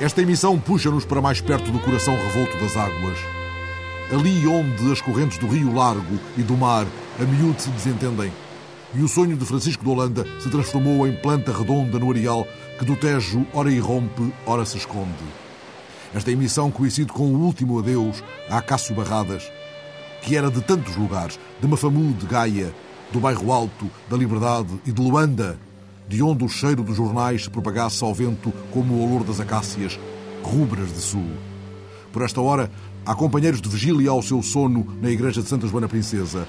Esta 0.00 0.22
emissão 0.22 0.58
puxa-nos 0.58 1.04
para 1.04 1.20
mais 1.20 1.42
perto 1.42 1.70
do 1.70 1.78
coração 1.78 2.14
revolto 2.16 2.56
das 2.56 2.74
águas. 2.74 3.18
Ali 4.10 4.46
onde 4.46 4.90
as 4.90 4.98
correntes 4.98 5.36
do 5.36 5.46
rio 5.46 5.74
Largo 5.74 6.18
e 6.38 6.42
do 6.42 6.56
mar 6.56 6.86
a 7.20 7.24
miúdo 7.24 7.60
se 7.60 7.68
desentendem. 7.68 8.32
E 8.94 9.02
o 9.02 9.08
sonho 9.08 9.36
de 9.36 9.44
Francisco 9.44 9.84
de 9.84 9.90
Holanda 9.90 10.26
se 10.40 10.48
transformou 10.48 11.06
em 11.06 11.12
planta 11.12 11.52
redonda 11.52 11.98
no 11.98 12.10
areal 12.10 12.48
que 12.78 12.84
do 12.86 12.96
Tejo 12.96 13.46
ora 13.52 13.70
irrompe, 13.70 14.32
ora 14.46 14.64
se 14.64 14.78
esconde. 14.78 15.12
Esta 16.14 16.30
emissão 16.30 16.70
coincide 16.70 17.12
com 17.12 17.24
o 17.24 17.38
último 17.38 17.78
adeus 17.78 18.24
a 18.48 18.56
Acácio 18.56 18.94
Barradas, 18.94 19.52
que 20.22 20.34
era 20.34 20.50
de 20.50 20.62
tantos 20.62 20.96
lugares, 20.96 21.38
de 21.60 21.68
Mafamu, 21.68 22.14
de 22.14 22.24
Gaia, 22.24 22.74
do 23.12 23.20
Bairro 23.20 23.52
Alto, 23.52 23.90
da 24.08 24.16
Liberdade 24.16 24.80
e 24.86 24.92
de 24.92 25.00
Luanda, 25.00 25.58
de 26.10 26.20
onde 26.24 26.44
o 26.44 26.48
cheiro 26.48 26.82
dos 26.82 26.96
jornais 26.96 27.44
se 27.44 27.50
propagasse 27.50 28.02
ao 28.02 28.12
vento 28.12 28.52
como 28.72 28.94
o 28.94 29.08
olor 29.08 29.22
das 29.22 29.38
acácias, 29.38 29.96
rubras 30.42 30.92
de 30.92 31.00
sul. 31.00 31.30
Por 32.12 32.22
esta 32.22 32.40
hora, 32.40 32.68
há 33.06 33.14
companheiros 33.14 33.62
de 33.62 33.68
vigília 33.68 34.10
ao 34.10 34.20
seu 34.20 34.42
sono 34.42 34.84
na 35.00 35.08
igreja 35.08 35.40
de 35.40 35.48
Santa 35.48 35.68
Joana 35.68 35.88
Princesa, 35.88 36.48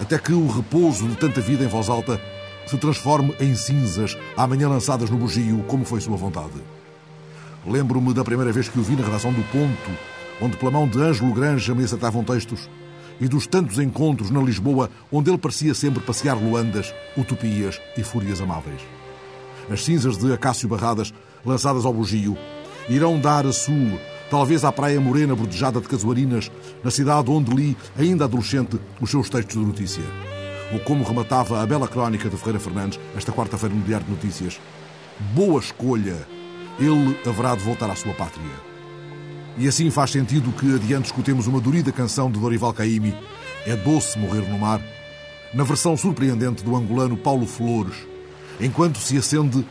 até 0.00 0.18
que 0.18 0.32
o 0.32 0.48
repouso 0.48 1.06
de 1.06 1.14
tanta 1.16 1.42
vida 1.42 1.62
em 1.62 1.68
voz 1.68 1.90
alta 1.90 2.18
se 2.66 2.78
transforme 2.78 3.34
em 3.38 3.54
cinzas, 3.54 4.16
amanhã 4.34 4.66
lançadas 4.66 5.10
no 5.10 5.18
bugio, 5.18 5.62
como 5.64 5.84
foi 5.84 6.00
sua 6.00 6.16
vontade. 6.16 6.62
Lembro-me 7.66 8.14
da 8.14 8.24
primeira 8.24 8.50
vez 8.50 8.70
que 8.70 8.78
o 8.78 8.82
vi 8.82 8.96
na 8.96 9.04
redação 9.04 9.30
do 9.30 9.42
Ponto, 9.52 9.90
onde 10.40 10.56
pela 10.56 10.70
mão 10.70 10.88
de 10.88 10.98
Ângelo 10.98 11.34
Granja 11.34 11.74
me 11.74 11.84
acertavam 11.84 12.24
textos, 12.24 12.66
e 13.20 13.28
dos 13.28 13.46
tantos 13.46 13.78
encontros 13.78 14.30
na 14.30 14.40
Lisboa 14.40 14.88
onde 15.12 15.28
ele 15.28 15.36
parecia 15.36 15.74
sempre 15.74 16.02
passear 16.02 16.34
luandas, 16.34 16.94
utopias 17.14 17.78
e 17.94 18.02
fúrias 18.02 18.40
amáveis. 18.40 18.80
As 19.70 19.84
cinzas 19.84 20.16
de 20.16 20.32
Acácio 20.32 20.68
Barradas, 20.68 21.12
lançadas 21.44 21.84
ao 21.84 21.92
bugio, 21.92 22.36
irão 22.88 23.18
dar 23.18 23.46
a 23.46 23.52
sul, 23.52 23.98
talvez 24.30 24.64
à 24.64 24.72
praia 24.72 25.00
morena 25.00 25.34
bordejada 25.34 25.80
de 25.80 25.88
casuarinas, 25.88 26.50
na 26.82 26.90
cidade 26.90 27.30
onde 27.30 27.54
li, 27.54 27.76
ainda 27.98 28.24
adolescente, 28.24 28.78
os 29.00 29.10
seus 29.10 29.28
textos 29.28 29.60
de 29.60 29.66
notícia. 29.66 30.04
Ou 30.72 30.80
como 30.80 31.04
rematava 31.04 31.62
a 31.62 31.66
bela 31.66 31.86
crónica 31.86 32.28
de 32.28 32.36
Ferreira 32.36 32.58
Fernandes 32.58 32.98
esta 33.16 33.32
quarta-feira 33.32 33.74
no 33.74 33.82
Diário 33.82 34.06
de 34.06 34.12
Notícias. 34.12 34.60
Boa 35.34 35.60
escolha! 35.60 36.26
Ele 36.78 37.18
haverá 37.26 37.54
de 37.54 37.62
voltar 37.62 37.90
à 37.90 37.94
sua 37.94 38.14
pátria. 38.14 38.72
E 39.58 39.68
assim 39.68 39.90
faz 39.90 40.10
sentido 40.10 40.50
que 40.52 40.74
adiante 40.74 41.06
escutemos 41.06 41.46
uma 41.46 41.60
dorida 41.60 41.92
canção 41.92 42.30
de 42.30 42.40
Dorival 42.40 42.72
Caymmi, 42.72 43.14
É 43.66 43.76
doce 43.76 44.18
morrer 44.18 44.48
no 44.48 44.58
mar, 44.58 44.80
na 45.52 45.62
versão 45.62 45.96
surpreendente 45.96 46.64
do 46.64 46.74
angolano 46.74 47.16
Paulo 47.16 47.46
Flores, 47.46 47.94
enquanto 48.62 48.98
se 48.98 49.18
acende 49.18 49.66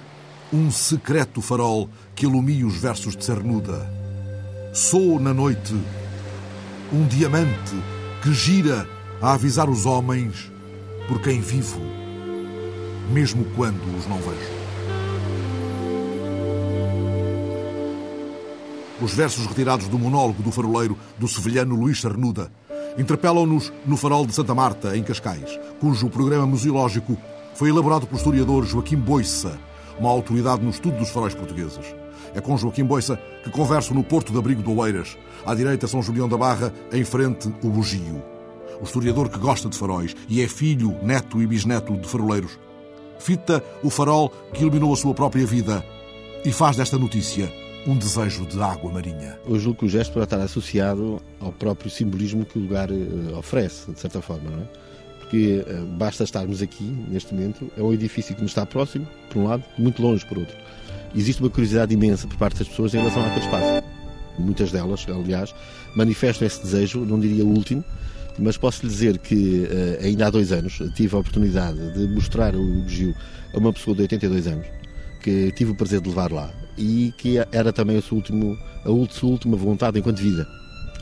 um 0.52 0.70
secreto 0.70 1.42
farol 1.42 1.90
que 2.14 2.26
ilumia 2.26 2.68
os 2.68 2.76
versos 2.76 3.16
de 3.16 3.24
Cernuda. 3.24 3.90
Sou 4.74 5.18
na 5.18 5.34
noite 5.34 5.74
um 6.92 7.08
diamante 7.08 7.74
que 8.22 8.34
gira 8.34 8.86
a 9.22 9.32
avisar 9.32 9.70
os 9.70 9.86
homens 9.86 10.52
por 11.08 11.22
quem 11.22 11.40
vivo, 11.40 11.80
mesmo 13.14 13.46
quando 13.56 13.82
os 13.98 14.06
não 14.08 14.18
vejo. 14.18 14.62
Os 19.02 19.14
versos 19.14 19.46
retirados 19.46 19.88
do 19.88 19.98
monólogo 19.98 20.44
do 20.44 20.52
faroleiro 20.52 20.98
do 21.18 21.30
sevilhano 21.30 21.76
Luís 21.76 22.02
Cernuda 22.02 22.52
interpelam-nos 22.98 23.72
no 23.86 23.96
farol 23.96 24.26
de 24.26 24.36
Santa 24.36 24.54
Marta, 24.54 24.98
em 24.98 25.04
Cascais, 25.04 25.58
cujo 25.80 26.10
programa 26.10 26.46
museológico 26.46 27.18
foi 27.62 27.70
elaborado 27.70 28.08
pelo 28.08 28.18
historiador 28.18 28.66
Joaquim 28.66 28.96
Boissa, 28.96 29.56
uma 30.00 30.10
autoridade 30.10 30.64
no 30.64 30.72
estudo 30.72 30.98
dos 30.98 31.12
faróis 31.12 31.36
portugueses. 31.36 31.94
É 32.34 32.42
com 32.42 32.58
Joaquim 32.58 32.84
Boissa 32.84 33.20
que 33.44 33.52
converso 33.52 33.94
no 33.94 34.04
Porto 34.04 34.32
de 34.32 34.40
Abrigo 34.40 34.64
do 34.64 34.76
Oeiras, 34.78 35.16
à 35.46 35.54
direita 35.54 35.86
São 35.86 36.02
Julião 36.02 36.28
da 36.28 36.36
Barra, 36.36 36.74
em 36.92 37.04
frente 37.04 37.54
o 37.62 37.70
Bugio. 37.70 38.24
O 38.82 38.84
historiador 38.84 39.30
que 39.30 39.38
gosta 39.38 39.70
de 39.70 39.78
faróis 39.78 40.16
e 40.28 40.42
é 40.42 40.48
filho, 40.48 40.98
neto 41.04 41.40
e 41.40 41.46
bisneto 41.46 41.96
de 41.96 42.10
faroleiros. 42.10 42.58
Fita 43.20 43.64
o 43.84 43.92
farol 43.92 44.34
que 44.52 44.64
iluminou 44.64 44.92
a 44.92 44.98
sua 44.98 45.14
própria 45.14 45.46
vida 45.46 45.86
e 46.44 46.52
faz 46.52 46.78
desta 46.78 46.98
notícia 46.98 47.54
um 47.86 47.96
desejo 47.96 48.44
de 48.48 48.60
água 48.60 48.92
marinha. 48.92 49.40
Eu 49.48 49.60
julgo 49.60 49.82
que 49.82 49.86
o 49.86 49.90
gesto 49.90 50.14
pode 50.14 50.24
estar 50.24 50.42
associado 50.42 51.22
ao 51.40 51.52
próprio 51.52 51.92
simbolismo 51.92 52.44
que 52.44 52.58
o 52.58 52.62
lugar 52.64 52.90
uh, 52.90 53.38
oferece, 53.38 53.92
de 53.92 54.00
certa 54.00 54.20
forma, 54.20 54.50
não 54.50 54.62
é? 54.64 54.91
Porque 55.32 55.64
uh, 55.66 55.86
basta 55.86 56.26
estarmos 56.26 56.62
aqui, 56.62 56.84
neste 57.08 57.34
momento, 57.34 57.72
é 57.78 57.82
um 57.82 57.94
edifício 57.94 58.36
que 58.36 58.42
nos 58.42 58.52
está 58.52 58.66
próximo, 58.66 59.08
por 59.30 59.42
um 59.42 59.48
lado, 59.48 59.64
muito 59.78 60.02
longe, 60.02 60.26
por 60.26 60.38
outro. 60.38 60.58
Existe 61.16 61.42
uma 61.42 61.50
curiosidade 61.50 61.94
imensa 61.94 62.28
por 62.28 62.36
parte 62.36 62.60
das 62.60 62.68
pessoas 62.68 62.94
em 62.94 62.98
relação 62.98 63.26
àquele 63.26 63.46
espaço. 63.46 63.88
Muitas 64.38 64.74
delas, 64.74 65.06
aliás, 65.08 65.56
manifestam 65.96 66.46
esse 66.46 66.62
desejo, 66.62 67.06
não 67.06 67.18
diria 67.18 67.46
o 67.46 67.48
último, 67.48 67.82
mas 68.38 68.58
posso 68.58 68.86
lhe 68.86 68.92
dizer 68.92 69.20
que 69.20 69.64
uh, 69.64 70.04
ainda 70.06 70.28
há 70.28 70.30
dois 70.30 70.52
anos 70.52 70.80
tive 70.96 71.16
a 71.16 71.20
oportunidade 71.20 71.80
de 71.94 72.14
mostrar 72.14 72.54
o 72.54 72.82
Bugio 72.82 73.16
a 73.54 73.58
uma 73.58 73.72
pessoa 73.72 73.96
de 73.96 74.02
82 74.02 74.48
anos, 74.48 74.68
que 75.22 75.50
tive 75.54 75.72
o 75.72 75.76
prazer 75.76 76.02
de 76.02 76.10
levar 76.10 76.30
lá 76.30 76.52
e 76.78 77.14
que 77.18 77.38
era 77.54 77.72
também 77.72 77.96
a 77.96 78.02
sua, 78.02 78.18
último, 78.18 78.58
a 78.84 79.14
sua 79.14 79.30
última 79.30 79.56
vontade 79.56 79.98
enquanto 79.98 80.18
vida, 80.18 80.46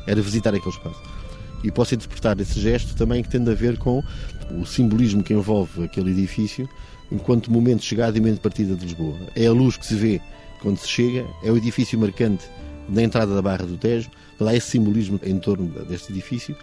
era 0.06 0.22
visitar 0.22 0.54
aquele 0.54 0.70
espaço. 0.70 1.19
E 1.64 1.72
posso 1.72 1.96
interpretar 1.96 2.40
esse 2.40 2.60
gesto 2.60 2.96
também 2.96 3.22
que 3.22 3.30
tem 3.30 3.42
a 3.42 3.54
ver 3.54 3.78
com 3.78 4.04
o 4.52 4.66
simbolismo 4.66 5.24
que 5.24 5.34
envolve 5.34 5.84
aquele 5.84 6.12
edifício 6.12 6.68
enquanto 7.12 7.52
momento 7.52 7.82
de 7.82 7.86
chegada 7.86 8.18
e 8.18 8.22
momento 8.22 8.36
de 8.36 8.42
partida 8.42 8.76
de 8.76 8.86
Lisboa. 8.86 9.18
É 9.36 9.48
a 9.48 9.52
luz 9.52 9.78
que 9.78 9.86
se 9.86 9.96
vê 9.96 10.22
quando 10.62 10.78
se 10.78 10.88
chega, 10.88 11.26
é 11.44 11.52
o 11.52 11.58
edifício 11.58 11.98
marcante 11.98 12.46
na 12.88 13.04
entrada 13.04 13.34
da 13.34 13.42
Barra 13.42 13.66
do 13.66 13.78
Tejo, 13.78 14.10
há 14.40 14.56
esse 14.56 14.72
simbolismo 14.72 15.20
em 15.24 15.38
torno 15.38 15.68
deste 15.86 16.12
edifício 16.12 16.56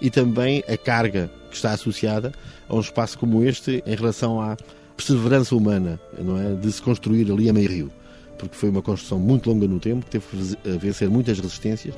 e 0.00 0.10
também 0.10 0.62
a 0.68 0.76
carga 0.76 1.30
que 1.50 1.56
está 1.56 1.72
associada 1.72 2.32
a 2.68 2.74
um 2.74 2.80
espaço 2.80 3.18
como 3.18 3.42
este 3.44 3.82
em 3.86 3.94
relação 3.94 4.40
à 4.40 4.56
perseverança 4.96 5.54
humana, 5.54 6.00
não 6.18 6.40
é, 6.40 6.54
de 6.54 6.70
se 6.70 6.80
construir 6.80 7.30
ali 7.30 7.48
a 7.48 7.52
meio 7.52 7.68
rio 7.68 7.92
porque 8.38 8.56
foi 8.56 8.68
uma 8.68 8.82
construção 8.82 9.18
muito 9.18 9.48
longa 9.48 9.66
no 9.66 9.80
tempo, 9.80 10.04
que 10.04 10.10
teve 10.10 10.24
que 10.26 10.78
vencer 10.78 11.08
muitas 11.08 11.38
resistências. 11.38 11.94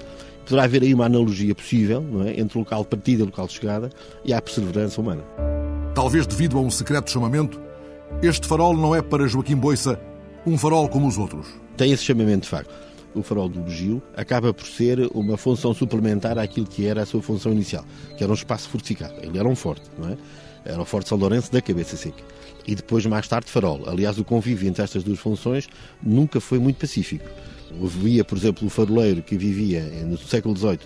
Poderá 0.47 0.63
haver 0.63 0.85
aí 0.85 0.95
uma 0.95 1.07
analogia 1.07 1.53
possível 1.57 2.01
não 2.01 2.23
é? 2.23 2.39
entre 2.39 2.57
o 2.57 2.61
local 2.61 2.85
de 2.85 2.89
partida 2.89 3.21
e 3.21 3.23
o 3.25 3.27
local 3.27 3.49
de 3.49 3.55
chegada 3.55 3.91
e 4.25 4.33
a 4.33 4.41
perseverança 4.41 5.01
humana. 5.01 5.25
Talvez 5.93 6.25
devido 6.25 6.57
a 6.57 6.61
um 6.61 6.71
secreto 6.71 7.11
chamamento, 7.11 7.61
este 8.23 8.47
farol 8.47 8.77
não 8.77 8.95
é 8.95 9.03
para 9.03 9.27
Joaquim 9.27 9.57
Boissa 9.57 10.01
um 10.47 10.57
farol 10.57 10.89
como 10.89 11.09
os 11.09 11.19
outros. 11.19 11.49
Tem 11.77 11.91
esse 11.91 12.05
chamamento 12.05 12.45
de 12.45 12.49
facto. 12.49 12.73
O 13.13 13.23
farol 13.23 13.49
do 13.49 13.59
Bugio 13.59 14.01
acaba 14.17 14.55
por 14.55 14.65
ser 14.67 15.11
uma 15.13 15.37
função 15.37 15.75
suplementar 15.75 16.39
àquilo 16.39 16.67
que 16.67 16.87
era 16.87 17.03
a 17.03 17.07
sua 17.07 17.21
função 17.21 17.51
inicial, 17.51 17.85
que 18.17 18.23
era 18.23 18.31
um 18.31 18.35
espaço 18.35 18.69
fortificado. 18.69 19.15
Ele 19.23 19.39
era 19.39 19.49
um 19.49 19.57
forte, 19.57 19.91
não 19.99 20.11
é? 20.11 20.17
Era 20.65 20.81
o 20.81 20.85
Forte 20.85 21.09
São 21.09 21.19
Lourenço 21.19 21.51
da 21.51 21.61
cabeça 21.63 21.97
seca 21.97 22.23
e 22.67 22.75
depois 22.75 23.07
mais 23.07 23.27
tarde 23.29 23.51
farol. 23.51 23.89
Aliás, 23.89 24.19
o 24.19 24.25
convívio 24.25 24.69
entre 24.69 24.83
estas 24.83 25.05
duas 25.05 25.19
funções 25.19 25.69
nunca 26.03 26.41
foi 26.41 26.59
muito 26.59 26.77
pacífico. 26.77 27.25
Havia, 27.83 28.25
por 28.25 28.39
exemplo, 28.39 28.67
o 28.67 28.71
faroleiro 28.71 29.23
que 29.23 29.37
vivia 29.37 29.83
no 30.05 30.17
século 30.19 30.57
XVIII 30.57 30.79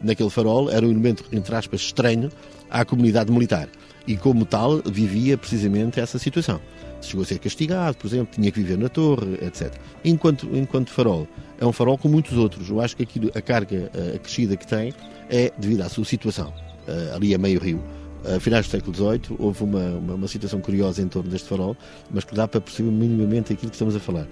naquele 0.00 0.30
farol, 0.30 0.70
era 0.70 0.86
um 0.86 0.90
elemento, 0.90 1.24
entre 1.32 1.54
aspas, 1.54 1.80
estranho 1.80 2.30
à 2.70 2.84
comunidade 2.84 3.30
militar. 3.30 3.68
E 4.06 4.16
como 4.16 4.44
tal, 4.44 4.80
vivia 4.86 5.36
precisamente 5.36 6.00
essa 6.00 6.18
situação. 6.18 6.60
Chegou 7.00 7.22
a 7.22 7.26
ser 7.26 7.38
castigado, 7.38 7.96
por 7.96 8.06
exemplo, 8.06 8.28
tinha 8.34 8.50
que 8.50 8.60
viver 8.60 8.78
na 8.78 8.88
torre, 8.88 9.34
etc. 9.42 9.72
Enquanto, 10.04 10.48
enquanto 10.56 10.90
farol, 10.90 11.28
é 11.60 11.66
um 11.66 11.72
farol 11.72 11.98
como 11.98 12.14
muitos 12.14 12.36
outros. 12.36 12.70
Eu 12.70 12.80
acho 12.80 12.96
que 12.96 13.02
aquilo, 13.02 13.30
a 13.34 13.40
carga 13.40 13.90
acrescida 14.14 14.56
que 14.56 14.66
tem 14.66 14.92
é 15.28 15.52
devido 15.58 15.82
à 15.82 15.88
sua 15.88 16.04
situação, 16.04 16.52
eh, 16.86 17.12
ali 17.14 17.34
a 17.34 17.38
meio 17.38 17.60
rio 17.60 17.82
a 18.24 18.40
finais 18.40 18.66
do 18.66 18.70
século 18.70 18.94
XVIII, 18.94 19.36
houve 19.38 19.62
uma, 19.62 19.84
uma, 19.90 20.14
uma, 20.14 20.28
situação 20.28 20.60
curiosa 20.60 21.00
em 21.00 21.06
torno 21.06 21.30
deste 21.30 21.48
farol, 21.48 21.76
mas 22.10 22.24
que 22.24 22.34
dá 22.34 22.48
para 22.48 22.60
perceber 22.60 22.90
minimamente 22.90 23.52
aquilo 23.52 23.70
que 23.70 23.76
estamos 23.76 23.94
a 23.94 24.00
falar. 24.00 24.26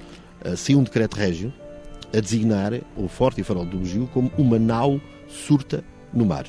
Uh, 0.44 0.56
Saiu 0.56 0.81
um 0.81 0.82
decreto 0.82 1.14
régio 1.14 1.52
a 2.16 2.20
designar 2.20 2.72
o 2.96 3.08
Forte 3.08 3.40
e 3.40 3.44
Farol 3.44 3.64
do 3.64 3.78
Bugio 3.78 4.08
como 4.12 4.30
uma 4.38 4.58
nau 4.58 5.00
surta 5.28 5.84
no 6.12 6.24
mar. 6.24 6.46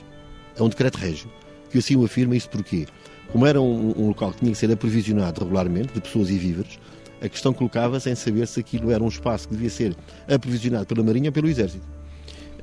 É 0.57 0.63
um 0.63 0.69
decreto 0.69 0.97
régio 0.97 1.29
que 1.69 1.77
assim 1.77 1.95
o 1.95 2.05
afirma. 2.05 2.35
Isso 2.35 2.49
porquê? 2.49 2.87
Como 3.31 3.45
era 3.45 3.61
um, 3.61 3.93
um 3.97 4.07
local 4.07 4.31
que 4.31 4.39
tinha 4.39 4.51
que 4.51 4.57
ser 4.57 4.71
aprovisionado 4.71 5.41
regularmente 5.41 5.93
de 5.93 5.99
pessoas 5.99 6.29
e 6.29 6.37
víveres, 6.37 6.79
a 7.21 7.27
questão 7.27 7.51
colocava-se 7.53 8.09
em 8.09 8.15
saber 8.15 8.47
se 8.47 8.59
aquilo 8.59 8.91
era 8.91 9.03
um 9.03 9.07
espaço 9.07 9.47
que 9.47 9.55
devia 9.55 9.69
ser 9.69 9.95
aprovisionado 10.27 10.85
pela 10.85 11.03
Marinha 11.03 11.29
ou 11.29 11.33
pelo 11.33 11.49
Exército 11.49 11.97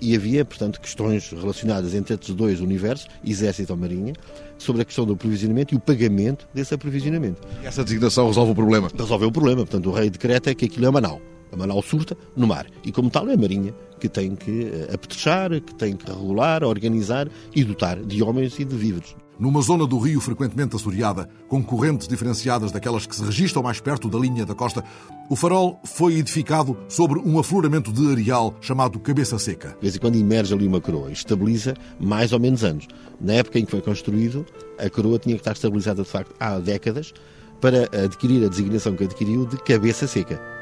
e 0.00 0.14
havia, 0.14 0.44
portanto, 0.44 0.80
questões 0.80 1.30
relacionadas 1.30 1.94
entre 1.94 2.14
estes 2.14 2.34
dois 2.34 2.60
universos, 2.60 3.08
Exército 3.24 3.72
ou 3.72 3.78
Marinha, 3.78 4.12
sobre 4.58 4.82
a 4.82 4.84
questão 4.84 5.06
do 5.06 5.14
aprovisionamento 5.14 5.74
e 5.74 5.76
o 5.76 5.80
pagamento 5.80 6.46
desse 6.52 6.74
aprovisionamento. 6.74 7.40
E 7.62 7.66
essa 7.66 7.82
designação 7.82 8.26
resolve 8.26 8.52
o 8.52 8.54
problema? 8.54 8.90
Resolveu 8.96 9.28
o 9.28 9.32
problema. 9.32 9.62
Portanto, 9.62 9.88
o 9.88 9.92
rei 9.92 10.10
decreta 10.10 10.54
que 10.54 10.66
aquilo 10.66 10.86
é 10.86 10.90
Manau. 10.90 11.20
A 11.54 11.56
Manau 11.56 11.80
surta 11.80 12.16
no 12.36 12.46
mar. 12.46 12.66
E, 12.84 12.90
como 12.90 13.08
tal, 13.08 13.28
é 13.30 13.34
a 13.34 13.36
Marinha 13.36 13.72
que 14.00 14.08
tem 14.08 14.34
que 14.34 14.64
eh, 14.66 14.92
apetrechar, 14.92 15.48
que 15.60 15.74
tem 15.74 15.96
que 15.96 16.10
regular, 16.10 16.62
organizar 16.62 17.28
e 17.54 17.64
dotar 17.64 17.98
de 18.02 18.22
homens 18.22 18.58
e 18.58 18.64
de 18.64 18.76
víveres. 18.76 19.16
numa 19.38 19.60
zona 19.60 19.86
do 19.86 19.98
rio 19.98 20.20
frequentemente 20.20 20.76
assoreada, 20.76 21.28
com 21.48 21.62
correntes 21.62 22.06
diferenciadas 22.06 22.70
daquelas 22.70 23.06
que 23.06 23.16
se 23.16 23.24
registram 23.24 23.62
mais 23.62 23.80
perto 23.80 24.08
da 24.08 24.18
linha 24.18 24.46
da 24.46 24.54
costa, 24.54 24.84
o 25.28 25.34
farol 25.34 25.80
foi 25.84 26.18
edificado 26.18 26.76
sobre 26.88 27.18
um 27.18 27.38
afloramento 27.38 27.92
de 27.92 28.12
areal 28.12 28.54
chamado 28.60 29.00
Cabeça 29.00 29.38
Seca. 29.38 29.70
De 29.70 29.80
vez 29.80 29.96
em 29.96 29.98
quando 29.98 30.16
emerge 30.16 30.54
ali 30.54 30.66
uma 30.68 30.80
coroa 30.80 31.08
e 31.10 31.14
estabiliza 31.14 31.74
mais 31.98 32.32
ou 32.32 32.38
menos 32.38 32.62
anos. 32.62 32.86
Na 33.20 33.34
época 33.34 33.58
em 33.58 33.64
que 33.64 33.70
foi 33.70 33.80
construído, 33.80 34.46
a 34.78 34.88
coroa 34.88 35.18
tinha 35.18 35.34
que 35.34 35.40
estar 35.40 35.52
estabilizada 35.52 36.02
de 36.02 36.08
facto 36.08 36.34
há 36.38 36.58
décadas 36.58 37.12
para 37.60 37.84
adquirir 38.04 38.44
a 38.44 38.48
designação 38.48 38.94
que 38.94 39.04
adquiriu 39.04 39.46
de 39.46 39.56
Cabeça 39.56 40.06
Seca. 40.06 40.53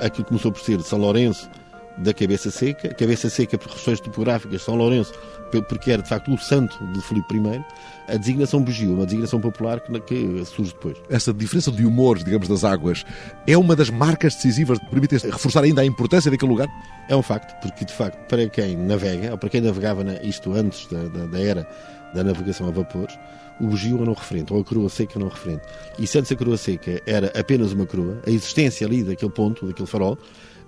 Aquilo 0.00 0.24
começou 0.24 0.52
por 0.52 0.60
ser 0.60 0.80
São 0.82 0.98
Lourenço 0.98 1.50
da 1.98 2.14
Cabeça 2.14 2.50
Seca, 2.50 2.94
Cabeça 2.94 3.28
Seca 3.28 3.58
por 3.58 3.70
questões 3.70 4.00
topográficas, 4.00 4.62
São 4.62 4.74
Lourenço 4.74 5.12
porque 5.60 5.90
era 5.90 6.02
de 6.02 6.08
facto 6.08 6.32
o 6.32 6.38
santo 6.38 6.78
de 6.92 7.02
Filipe 7.02 7.36
I, 7.36 7.64
a 8.08 8.16
designação 8.16 8.62
Bugio, 8.62 8.94
uma 8.94 9.04
designação 9.04 9.40
popular 9.40 9.80
que, 9.80 10.00
que, 10.00 10.44
surge 10.46 10.72
depois. 10.72 10.96
Essa 11.10 11.32
diferença 11.34 11.70
de 11.70 11.84
humores, 11.84 12.24
digamos, 12.24 12.48
das 12.48 12.64
águas, 12.64 13.04
é 13.46 13.58
uma 13.58 13.76
das 13.76 13.90
marcas 13.90 14.34
decisivas 14.34 14.78
que 14.78 14.86
permitem 14.86 15.18
reforçar 15.18 15.62
ainda 15.64 15.82
a 15.82 15.84
importância 15.84 16.30
daquele 16.30 16.50
lugar? 16.50 16.68
É 17.08 17.14
um 17.14 17.22
facto, 17.22 17.60
porque 17.60 17.84
de 17.84 17.92
facto, 17.92 18.18
para 18.28 18.48
quem 18.48 18.76
navega, 18.76 19.32
ou 19.32 19.38
para 19.38 19.50
quem 19.50 19.60
navegava 19.60 20.02
na, 20.02 20.14
isto 20.22 20.52
antes 20.52 20.86
da, 20.86 21.02
da, 21.08 21.26
da 21.26 21.38
era 21.38 21.68
da 22.14 22.22
navegação 22.22 22.68
a 22.68 22.70
vapores, 22.70 23.18
o 23.60 23.66
bugio 23.66 24.00
era 24.00 24.10
um 24.10 24.14
referente, 24.14 24.52
ou 24.52 24.60
a 24.60 24.64
coroa 24.64 24.88
seca 24.88 25.18
um 25.18 25.28
referente. 25.28 25.62
E 25.98 26.06
se 26.06 26.18
antes 26.18 26.32
a 26.32 26.36
coroa 26.36 26.56
seca 26.56 27.02
era 27.06 27.32
apenas 27.38 27.72
uma 27.72 27.86
coroa, 27.86 28.20
a 28.26 28.30
existência 28.30 28.86
ali 28.86 29.02
daquele 29.02 29.30
ponto, 29.30 29.66
daquele 29.66 29.86
farol, 29.86 30.18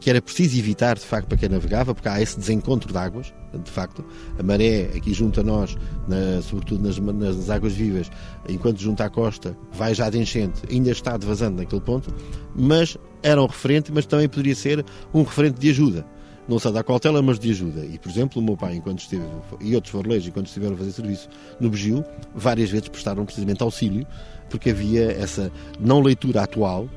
que 0.01 0.11
era 0.11 0.21
preciso 0.21 0.59
evitar, 0.59 0.97
de 0.97 1.05
facto, 1.05 1.29
para 1.29 1.39
quem 1.39 1.49
navegava, 1.49 1.95
porque 1.95 2.09
há 2.09 2.21
esse 2.21 2.39
desencontro 2.39 2.93
de 2.93 2.99
águas, 2.99 3.33
de 3.55 3.71
facto. 3.71 4.05
A 4.39 4.43
maré, 4.43 4.91
aqui 4.95 5.15
junto 5.15 5.41
a 5.41 5.43
nós, 5.43 5.77
na, 6.07 6.43
sobretudo 6.43 6.87
nas, 6.87 6.99
nas, 6.99 7.49
águas 7.49 7.73
vivas, 7.73 8.11
enquanto 8.49 8.79
junto 8.79 9.03
à 9.03 9.09
costa, 9.09 9.57
vai 9.73 9.95
já 9.95 10.11
de 10.11 10.19
enchente, 10.19 10.61
ainda 10.71 10.91
está 10.91 11.17
devasando 11.17 11.57
naquele 11.57 11.81
ponto, 11.81 12.15
mas 12.55 12.99
era 13.23 13.43
um 13.43 13.47
referente, 13.47 13.91
mas 13.91 14.05
também 14.05 14.29
poderia 14.29 14.55
ser 14.55 14.85
um 15.13 15.23
referente 15.23 15.59
de 15.59 15.71
ajuda. 15.71 16.07
Não 16.49 16.59
só 16.59 16.71
da 16.71 16.85
cautela, 16.85 17.23
mas 17.23 17.39
de 17.39 17.51
ajuda. 17.51 17.85
E, 17.85 17.99
por 17.99 18.11
exemplo, 18.11 18.41
o 18.41 18.45
meu 18.45 18.57
pai, 18.57 18.77
enquanto 18.77 19.01
esteve, 19.01 19.25
e 19.61 19.75
outros 19.75 19.93
faroleiros, 19.93 20.27
enquanto 20.27 20.47
estiveram 20.47 20.75
a 20.75 20.79
fazer 20.79 20.93
serviço 20.93 21.29
no 21.59 21.71
Bugio, 21.71 22.05
várias 22.35 22.71
vezes 22.71 22.89
prestaram 22.89 23.25
precisamente 23.25 23.63
auxílio, 23.63 24.07
porque 24.51 24.71
havia 24.71 25.13
essa 25.13 25.51
não 25.81 26.01
leitura 26.01 26.43
atual 26.43 26.89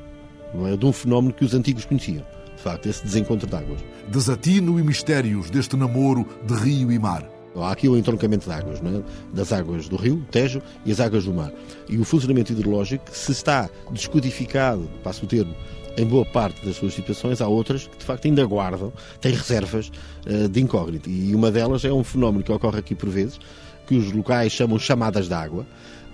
não 0.54 0.68
é, 0.68 0.76
de 0.76 0.86
um 0.86 0.92
fenómeno 0.92 1.34
que 1.34 1.46
os 1.46 1.54
antigos 1.54 1.86
conheciam 1.86 2.26
de 2.58 2.64
facto, 2.64 2.88
esse 2.88 3.04
desencontro 3.04 3.48
de 3.48 3.56
águas. 3.56 3.80
Desatino 4.10 4.80
e 4.80 4.84
mistérios 4.84 5.50
deste 5.50 5.78
namoro 5.78 6.28
de 6.46 6.56
rio 6.56 6.92
e 6.92 7.00
mar. 7.00 7.24
Há 7.56 7.72
aqui 7.72 7.88
o 7.88 7.98
entroncamento 7.98 8.46
de 8.46 8.52
águas, 8.52 8.80
é? 8.80 9.04
das 9.34 9.52
águas 9.52 9.88
do 9.88 9.96
rio, 9.96 10.24
Tejo, 10.30 10.62
e 10.86 10.92
as 10.92 11.00
águas 11.00 11.26
do 11.26 11.34
mar. 11.34 11.52
E 11.90 11.98
o 11.98 12.04
funcionamento 12.04 12.52
hidrológico, 12.52 13.06
se 13.12 13.32
está 13.32 13.70
descodificado, 13.92 14.88
passo 15.04 15.26
o 15.26 15.28
termo, 15.28 15.56
em 15.98 16.06
boa 16.06 16.26
parte 16.26 16.64
das 16.66 16.76
suas 16.76 16.94
situações, 16.94 17.42
há 17.42 17.48
outras 17.48 17.88
que 17.88 17.98
de 17.98 18.06
facto 18.06 18.26
ainda 18.26 18.46
guardam, 18.46 18.94
têm 19.20 19.34
reservas 19.34 19.92
uh, 20.26 20.48
de 20.48 20.62
incógnito. 20.62 21.10
E 21.10 21.34
uma 21.34 21.52
delas 21.52 21.84
é 21.84 21.92
um 21.92 22.04
fenómeno 22.04 22.44
que 22.44 22.52
ocorre 22.52 22.80
aqui 22.80 22.96
por 22.96 23.10
vezes, 23.10 23.40
que 23.88 23.96
os 23.96 24.12
locais 24.12 24.52
chamam 24.52 24.78
chamadas 24.78 25.28
de 25.28 25.34
água, 25.34 25.66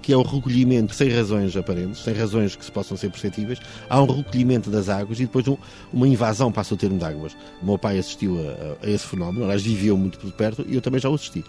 que 0.04 0.12
é 0.12 0.18
o 0.18 0.22
recolhimento 0.22 0.94
sem 0.94 1.10
razões 1.10 1.56
aparentes, 1.56 2.04
sem 2.04 2.14
razões 2.14 2.56
que 2.58 2.66
se 2.66 2.72
possam 2.72 2.98
ser 2.98 3.10
perceptíveis, 3.10 3.60
há 3.90 4.02
um 4.02 4.06
recolhimento 4.06 4.70
das 4.70 4.90
águas 4.90 5.18
e 5.20 5.24
depois 5.24 5.48
um, 5.48 5.56
uma 5.94 6.08
invasão, 6.08 6.52
passa 6.52 6.74
o 6.74 6.78
termo 6.78 7.00
de 7.00 7.06
águas. 7.06 7.34
O 7.62 7.66
meu 7.66 7.78
pai 7.78 7.98
assistiu 7.98 8.38
a, 8.38 8.86
a, 8.86 8.90
esse 8.90 9.08
fenómeno, 9.08 9.46
aliás, 9.46 9.64
viveu 9.64 9.98
muito 9.98 10.20
por 10.20 10.30
perto 10.34 10.66
e 10.68 10.76
eu 10.76 10.82
também 10.82 11.00
já 11.00 11.10
o 11.10 11.16
assisti. 11.16 11.44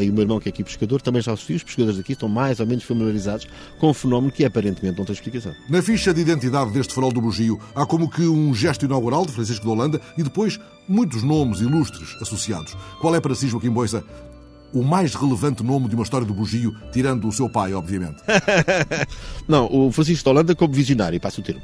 E 0.00 0.10
o 0.10 0.12
meu 0.12 0.22
irmão, 0.22 0.40
que 0.40 0.48
é 0.48 0.50
aqui 0.50 0.64
pescador, 0.64 1.02
também 1.02 1.20
já 1.20 1.32
assistiu. 1.32 1.56
Os 1.56 1.62
pescadores 1.62 2.00
aqui 2.00 2.12
estão 2.12 2.28
mais 2.28 2.58
ou 2.58 2.66
menos 2.66 2.84
familiarizados 2.84 3.46
com 3.78 3.90
um 3.90 3.94
fenómeno 3.94 4.32
que 4.32 4.44
aparentemente 4.44 4.98
não 4.98 5.04
tem 5.04 5.12
explicação. 5.12 5.54
Na 5.68 5.82
ficha 5.82 6.12
de 6.12 6.20
identidade 6.20 6.70
deste 6.72 6.94
farol 6.94 7.12
do 7.12 7.20
Bugio, 7.20 7.60
há 7.74 7.84
como 7.84 8.08
que 8.08 8.22
um 8.22 8.54
gesto 8.54 8.84
inaugural 8.84 9.26
de 9.26 9.32
Francisco 9.32 9.64
de 9.64 9.70
Holanda 9.70 10.00
e 10.16 10.22
depois 10.22 10.58
muitos 10.88 11.22
nomes 11.22 11.60
ilustres 11.60 12.16
associados. 12.20 12.76
Qual 13.00 13.14
é 13.14 13.20
para 13.20 13.34
si, 13.34 13.48
Joaquim 13.48 13.70
Boisa, 13.70 14.04
o 14.72 14.82
mais 14.82 15.14
relevante 15.14 15.62
nome 15.62 15.88
de 15.88 15.94
uma 15.94 16.02
história 16.02 16.26
do 16.26 16.34
bugio, 16.34 16.74
tirando 16.92 17.28
o 17.28 17.32
seu 17.32 17.48
pai, 17.48 17.72
obviamente. 17.72 18.16
Não, 19.46 19.68
o 19.70 19.92
Francisco 19.92 20.24
de 20.24 20.30
Holanda 20.30 20.54
como 20.54 20.74
visionário, 20.74 21.20
passo 21.20 21.40
o 21.40 21.44
termo. 21.44 21.62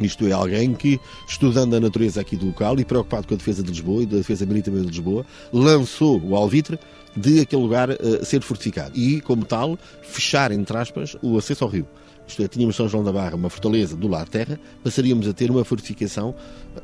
Isto 0.00 0.26
é, 0.26 0.32
alguém 0.32 0.72
que, 0.72 0.98
estudando 1.28 1.74
a 1.74 1.80
natureza 1.80 2.20
aqui 2.20 2.36
do 2.36 2.46
local 2.46 2.78
e 2.80 2.84
preocupado 2.84 3.26
com 3.26 3.34
a 3.34 3.36
defesa 3.36 3.62
de 3.62 3.68
Lisboa 3.68 4.02
e 4.02 4.06
da 4.06 4.16
defesa 4.16 4.46
marítima 4.46 4.80
de 4.80 4.86
Lisboa, 4.86 5.26
lançou 5.52 6.20
o 6.22 6.34
alvitre 6.34 6.78
de 7.16 7.40
aquele 7.40 7.62
lugar 7.62 7.90
uh, 7.90 8.24
ser 8.24 8.42
fortificado 8.42 8.92
e, 8.96 9.20
como 9.20 9.44
tal, 9.44 9.78
fechar, 10.02 10.52
entre 10.52 10.76
aspas, 10.76 11.16
o 11.22 11.36
acesso 11.36 11.64
ao 11.64 11.70
rio 11.70 11.86
isto 12.30 12.44
é, 12.44 12.48
tínhamos 12.48 12.76
São 12.76 12.88
João 12.88 13.02
da 13.02 13.12
Barra, 13.12 13.34
uma 13.34 13.50
fortaleza 13.50 13.96
do 13.96 14.06
lado 14.06 14.30
terra, 14.30 14.58
passaríamos 14.84 15.26
a 15.26 15.32
ter 15.32 15.50
uma 15.50 15.64
fortificação 15.64 16.32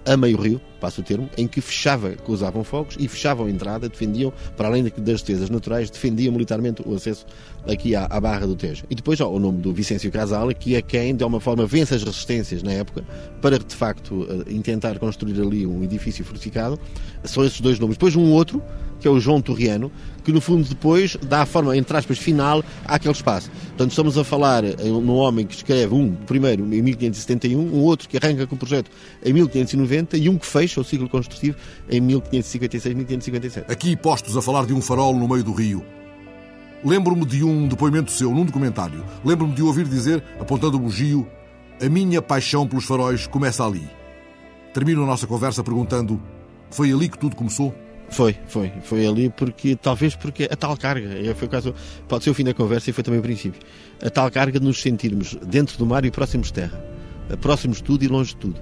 a 0.04 0.16
meio 0.16 0.36
rio, 0.36 0.60
passo 0.80 1.00
o 1.00 1.04
termo, 1.04 1.30
em 1.38 1.46
que 1.46 1.60
fechava, 1.60 2.10
que 2.10 2.30
usavam 2.30 2.64
fogos 2.64 2.96
e 2.98 3.06
fechavam 3.06 3.46
a 3.46 3.50
entrada, 3.50 3.88
defendiam, 3.88 4.32
para 4.56 4.66
além 4.66 4.82
das 4.82 5.22
defesas 5.22 5.48
naturais, 5.48 5.88
defendiam 5.88 6.32
militarmente 6.32 6.82
o 6.84 6.94
acesso 6.94 7.24
aqui 7.68 7.94
à, 7.94 8.06
à 8.06 8.20
Barra 8.20 8.44
do 8.44 8.56
Tejo. 8.56 8.84
E 8.90 8.94
depois 8.96 9.20
ó, 9.20 9.30
o 9.30 9.38
nome 9.38 9.60
do 9.60 9.72
Vicêncio 9.72 10.10
Casal, 10.10 10.48
que 10.48 10.74
é 10.74 10.82
quem, 10.82 11.14
de 11.14 11.22
alguma 11.22 11.40
forma, 11.40 11.64
vence 11.64 11.94
as 11.94 12.02
resistências 12.02 12.62
na 12.64 12.72
época, 12.72 13.04
para 13.40 13.56
de 13.56 13.74
facto 13.74 14.26
eh, 14.28 14.52
intentar 14.52 14.98
construir 14.98 15.40
ali 15.40 15.64
um 15.64 15.84
edifício 15.84 16.24
fortificado. 16.24 16.76
São 17.22 17.44
esses 17.44 17.60
dois 17.60 17.78
nomes. 17.78 17.96
Depois 17.96 18.16
um 18.16 18.32
outro, 18.32 18.60
que 18.98 19.06
é 19.06 19.10
o 19.10 19.20
João 19.20 19.40
Torriano, 19.40 19.92
que 20.26 20.32
no 20.32 20.40
fundo 20.40 20.68
depois 20.68 21.16
dá 21.22 21.42
a 21.42 21.46
forma, 21.46 21.76
entre 21.76 21.96
aspas, 21.96 22.18
final 22.18 22.60
àquele 22.84 23.14
espaço. 23.14 23.48
Portanto, 23.48 23.90
estamos 23.90 24.18
a 24.18 24.24
falar 24.24 24.64
num 24.64 25.14
homem 25.14 25.46
que 25.46 25.54
escreve 25.54 25.94
um, 25.94 26.16
primeiro 26.16 26.64
em 26.64 26.82
1571, 26.82 27.56
um 27.56 27.80
outro 27.84 28.08
que 28.08 28.16
arranca 28.16 28.44
com 28.44 28.56
o 28.56 28.58
projeto 28.58 28.90
em 29.24 29.32
1590 29.32 30.16
e 30.16 30.28
um 30.28 30.36
que 30.36 30.44
fecha 30.44 30.80
o 30.80 30.84
ciclo 30.84 31.08
construtivo 31.08 31.56
em 31.88 32.02
1556-1557. 32.02 33.70
Aqui 33.70 33.94
postos 33.94 34.36
a 34.36 34.42
falar 34.42 34.66
de 34.66 34.74
um 34.74 34.82
farol 34.82 35.14
no 35.14 35.28
meio 35.28 35.44
do 35.44 35.52
rio. 35.52 35.86
Lembro-me 36.84 37.24
de 37.24 37.44
um 37.44 37.68
depoimento 37.68 38.10
seu 38.10 38.32
num 38.32 38.44
documentário. 38.44 39.04
Lembro-me 39.24 39.54
de 39.54 39.62
ouvir 39.62 39.86
dizer, 39.86 40.24
apontando 40.40 40.76
o 40.76 40.80
bugio, 40.80 41.24
a 41.80 41.88
minha 41.88 42.20
paixão 42.20 42.66
pelos 42.66 42.84
faróis 42.84 43.28
começa 43.28 43.64
ali. 43.64 43.88
Termino 44.74 45.04
a 45.04 45.06
nossa 45.06 45.24
conversa 45.24 45.62
perguntando: 45.62 46.20
foi 46.68 46.90
ali 46.92 47.08
que 47.08 47.16
tudo 47.16 47.36
começou? 47.36 47.72
Foi, 48.08 48.36
foi. 48.46 48.72
Foi 48.82 49.06
ali 49.06 49.28
porque, 49.30 49.76
talvez 49.76 50.14
porque 50.14 50.44
a 50.44 50.56
tal 50.56 50.76
carga, 50.76 51.08
é, 51.08 51.34
foi 51.34 51.48
caso, 51.48 51.74
pode 52.08 52.24
ser 52.24 52.30
o 52.30 52.34
fim 52.34 52.44
da 52.44 52.54
conversa 52.54 52.90
e 52.90 52.92
foi 52.92 53.02
também 53.02 53.20
o 53.20 53.22
princípio. 53.22 53.60
A 54.02 54.10
tal 54.10 54.30
carga 54.30 54.58
de 54.58 54.64
nos 54.64 54.80
sentirmos 54.80 55.36
dentro 55.46 55.76
do 55.76 55.86
mar 55.86 56.04
e 56.04 56.10
próximos 56.10 56.48
de 56.48 56.54
terra. 56.54 56.84
Próximos 57.40 57.78
de 57.78 57.82
tudo 57.82 58.04
e 58.04 58.08
longe 58.08 58.30
de 58.30 58.36
tudo. 58.36 58.60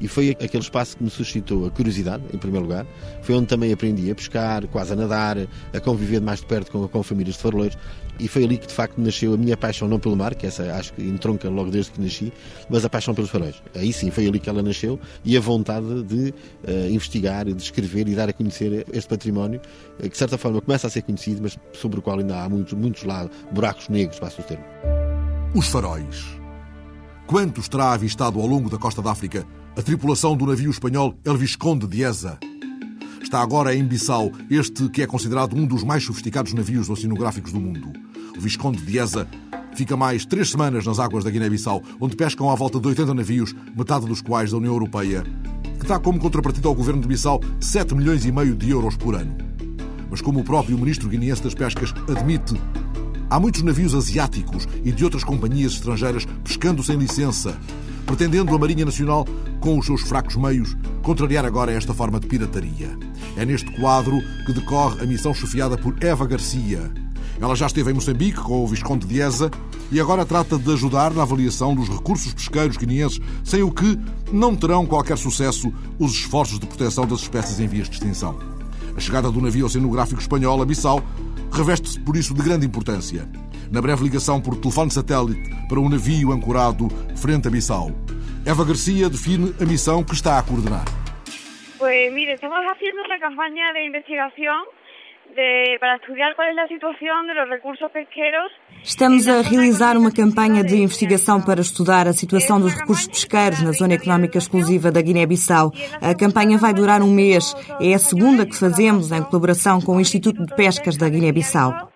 E 0.00 0.08
foi 0.08 0.30
aquele 0.30 0.62
espaço 0.62 0.96
que 0.96 1.04
me 1.04 1.10
suscitou 1.10 1.66
a 1.66 1.70
curiosidade, 1.70 2.24
em 2.32 2.38
primeiro 2.38 2.66
lugar. 2.66 2.86
Foi 3.22 3.34
onde 3.34 3.46
também 3.46 3.70
aprendi 3.70 4.10
a 4.10 4.14
pescar, 4.14 4.66
quase 4.68 4.94
a 4.94 4.96
nadar, 4.96 5.36
a 5.72 5.80
conviver 5.80 6.20
mais 6.20 6.40
de 6.40 6.46
perto 6.46 6.72
com, 6.72 6.88
com 6.88 7.02
famílias 7.02 7.36
de 7.36 7.42
faroleiros. 7.42 7.76
E 8.20 8.28
foi 8.28 8.44
ali 8.44 8.58
que 8.58 8.66
de 8.66 8.74
facto 8.74 9.00
nasceu 9.00 9.32
a 9.32 9.36
minha 9.36 9.56
paixão, 9.56 9.88
não 9.88 9.98
pelo 9.98 10.14
mar, 10.14 10.34
que 10.34 10.46
essa 10.46 10.62
acho 10.74 10.92
que 10.92 11.02
entronca 11.02 11.48
logo 11.48 11.70
desde 11.70 11.92
que 11.92 12.00
nasci, 12.00 12.32
mas 12.68 12.84
a 12.84 12.90
paixão 12.90 13.14
pelos 13.14 13.30
faróis. 13.30 13.62
Aí 13.74 13.92
sim, 13.92 14.10
foi 14.10 14.26
ali 14.26 14.38
que 14.38 14.48
ela 14.48 14.62
nasceu 14.62 15.00
e 15.24 15.36
a 15.36 15.40
vontade 15.40 16.02
de 16.02 16.30
uh, 16.30 16.90
investigar, 16.90 17.46
de 17.46 17.62
escrever 17.62 18.06
e 18.08 18.14
dar 18.14 18.28
a 18.28 18.32
conhecer 18.32 18.86
este 18.92 19.08
património, 19.08 19.60
uh, 19.98 20.02
que 20.02 20.10
de 20.10 20.18
certa 20.18 20.36
forma 20.36 20.60
começa 20.60 20.86
a 20.86 20.90
ser 20.90 21.02
conhecido, 21.02 21.40
mas 21.42 21.58
sobre 21.72 21.98
o 21.98 22.02
qual 22.02 22.18
ainda 22.18 22.42
há 22.42 22.48
muitos, 22.48 22.74
muitos 22.74 23.04
lá, 23.04 23.28
buracos 23.50 23.88
negros, 23.88 24.18
passo 24.18 24.42
o 24.42 24.44
termo. 24.44 24.64
Os 25.54 25.68
faróis. 25.68 26.26
Quantos 27.26 27.68
terá 27.68 27.92
avistado 27.92 28.40
ao 28.40 28.46
longo 28.46 28.68
da 28.68 28.76
costa 28.76 29.00
da 29.00 29.12
África 29.12 29.46
a 29.76 29.82
tripulação 29.82 30.36
do 30.36 30.46
navio 30.46 30.70
espanhol 30.70 31.14
El 31.24 31.36
Visconde 31.36 31.86
de 31.86 32.02
Eza. 32.02 32.38
Está 33.22 33.40
agora 33.40 33.74
em 33.74 33.84
Bissau, 33.84 34.32
este 34.50 34.88
que 34.88 35.02
é 35.02 35.06
considerado 35.06 35.56
um 35.56 35.64
dos 35.64 35.84
mais 35.84 36.04
sofisticados 36.04 36.52
navios 36.52 36.90
oceanográficos 36.90 37.52
do 37.52 37.60
mundo. 37.60 37.92
Visconde 38.40 38.80
de 38.82 38.98
Eza 38.98 39.28
fica 39.74 39.96
mais 39.96 40.26
três 40.26 40.50
semanas 40.50 40.84
nas 40.84 40.98
águas 40.98 41.24
da 41.24 41.30
Guiné-Bissau, 41.30 41.82
onde 42.00 42.16
pescam 42.16 42.50
à 42.50 42.54
volta 42.54 42.80
de 42.80 42.88
80 42.88 43.14
navios, 43.14 43.54
metade 43.76 44.06
dos 44.06 44.20
quais 44.20 44.50
da 44.50 44.56
União 44.56 44.72
Europeia, 44.72 45.24
que 45.78 45.86
dá 45.86 45.98
como 45.98 46.18
contrapartida 46.18 46.68
ao 46.68 46.74
governo 46.74 47.00
de 47.00 47.08
Bissau 47.08 47.40
7 47.60 47.94
milhões 47.94 48.24
e 48.24 48.32
meio 48.32 48.54
de 48.54 48.70
euros 48.70 48.96
por 48.96 49.14
ano. 49.14 49.36
Mas 50.10 50.20
como 50.20 50.40
o 50.40 50.44
próprio 50.44 50.76
ministro 50.76 51.08
guineense 51.08 51.42
das 51.42 51.54
Pescas 51.54 51.94
admite, 52.08 52.54
há 53.30 53.38
muitos 53.38 53.62
navios 53.62 53.94
asiáticos 53.94 54.66
e 54.84 54.90
de 54.90 55.04
outras 55.04 55.24
companhias 55.24 55.72
estrangeiras 55.72 56.26
pescando 56.42 56.82
sem 56.82 56.96
licença, 56.96 57.56
pretendendo 58.04 58.54
a 58.54 58.58
Marinha 58.58 58.84
Nacional, 58.84 59.24
com 59.60 59.78
os 59.78 59.86
seus 59.86 60.02
fracos 60.02 60.36
meios, 60.36 60.76
contrariar 61.02 61.44
agora 61.44 61.72
esta 61.72 61.94
forma 61.94 62.18
de 62.18 62.26
pirataria. 62.26 62.98
É 63.36 63.44
neste 63.44 63.70
quadro 63.80 64.20
que 64.44 64.52
decorre 64.52 65.02
a 65.02 65.06
missão 65.06 65.32
chefiada 65.32 65.78
por 65.78 65.94
Eva 66.02 66.26
Garcia. 66.26 66.90
Ela 67.40 67.56
já 67.56 67.66
esteve 67.66 67.90
em 67.90 67.94
Moçambique 67.94 68.38
com 68.38 68.62
o 68.62 68.66
Visconde 68.66 69.06
de 69.06 69.18
Eza 69.18 69.50
e 69.90 69.98
agora 69.98 70.26
trata 70.26 70.58
de 70.58 70.72
ajudar 70.72 71.12
na 71.12 71.22
avaliação 71.22 71.74
dos 71.74 71.88
recursos 71.88 72.34
pesqueiros 72.34 72.76
guineenses, 72.76 73.18
sem 73.42 73.62
o 73.62 73.72
que 73.72 73.98
não 74.30 74.54
terão 74.54 74.84
qualquer 74.84 75.16
sucesso 75.16 75.72
os 75.98 76.12
esforços 76.12 76.58
de 76.58 76.66
proteção 76.66 77.06
das 77.06 77.20
espécies 77.20 77.58
em 77.58 77.66
vias 77.66 77.88
de 77.88 77.96
extinção. 77.96 78.38
A 78.94 79.00
chegada 79.00 79.30
do 79.30 79.40
navio 79.40 79.64
oceanográfico 79.64 80.20
espanhol 80.20 80.60
a 80.60 80.66
Bissau 80.66 81.02
reveste-se 81.50 81.98
por 82.00 82.14
isso 82.14 82.34
de 82.34 82.42
grande 82.42 82.66
importância. 82.66 83.26
Na 83.70 83.80
breve 83.80 84.04
ligação 84.04 84.40
por 84.40 84.56
telefone 84.56 84.90
satélite 84.90 85.40
para 85.68 85.80
um 85.80 85.88
navio 85.88 86.32
ancorado 86.32 86.88
frente 87.16 87.48
a 87.48 87.50
Bissau, 87.50 87.92
Eva 88.44 88.64
Garcia 88.64 89.08
define 89.08 89.54
a 89.60 89.64
missão 89.64 90.04
que 90.04 90.12
está 90.14 90.38
a 90.38 90.42
coordenar. 90.42 90.84
Pues 91.78 92.12
mire, 92.12 92.34
estamos 92.34 92.60
haciendo 92.70 93.02
una 93.02 93.18
campaña 93.18 93.72
de 93.72 93.86
investigación 93.86 94.64
de, 95.34 95.76
para 95.78 95.96
estudiar 95.96 96.34
cuál 96.36 96.50
es 96.50 96.56
la 96.56 96.68
situación 96.68 97.26
de 97.26 97.34
los 97.34 97.48
recursos 97.48 97.90
pesqueros 97.90 98.50
Estamos 98.82 99.28
a 99.28 99.42
realizar 99.42 99.96
uma 99.98 100.10
campanha 100.10 100.64
de 100.64 100.76
investigação 100.76 101.42
para 101.42 101.60
estudar 101.60 102.08
a 102.08 102.14
situação 102.14 102.58
dos 102.58 102.74
recursos 102.74 103.06
pesqueiros 103.06 103.62
na 103.62 103.72
Zona 103.72 103.92
Económica 103.94 104.38
Exclusiva 104.38 104.90
da 104.90 105.02
Guiné-Bissau. 105.02 105.70
A 106.00 106.14
campanha 106.14 106.56
vai 106.56 106.72
durar 106.72 107.02
um 107.02 107.12
mês. 107.12 107.54
É 107.78 107.92
a 107.92 107.98
segunda 107.98 108.46
que 108.46 108.56
fazemos 108.58 109.12
em 109.12 109.22
colaboração 109.22 109.82
com 109.82 109.96
o 109.96 110.00
Instituto 110.00 110.46
de 110.46 110.56
Pescas 110.56 110.96
da 110.96 111.10
Guiné-Bissau. 111.10 111.92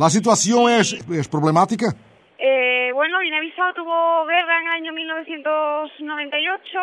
A 0.00 0.10
situação 0.10 0.66
é, 0.66 0.80
é 0.80 1.22
problemática? 1.30 1.94
Eh, 2.38 2.90
bueno, 2.94 3.18
Guinea-Bissau 3.20 3.74
tuvo 3.74 4.24
guerra 4.26 4.60
en 4.60 4.66
el 4.66 4.72
año 4.72 4.92
1998 4.94 6.78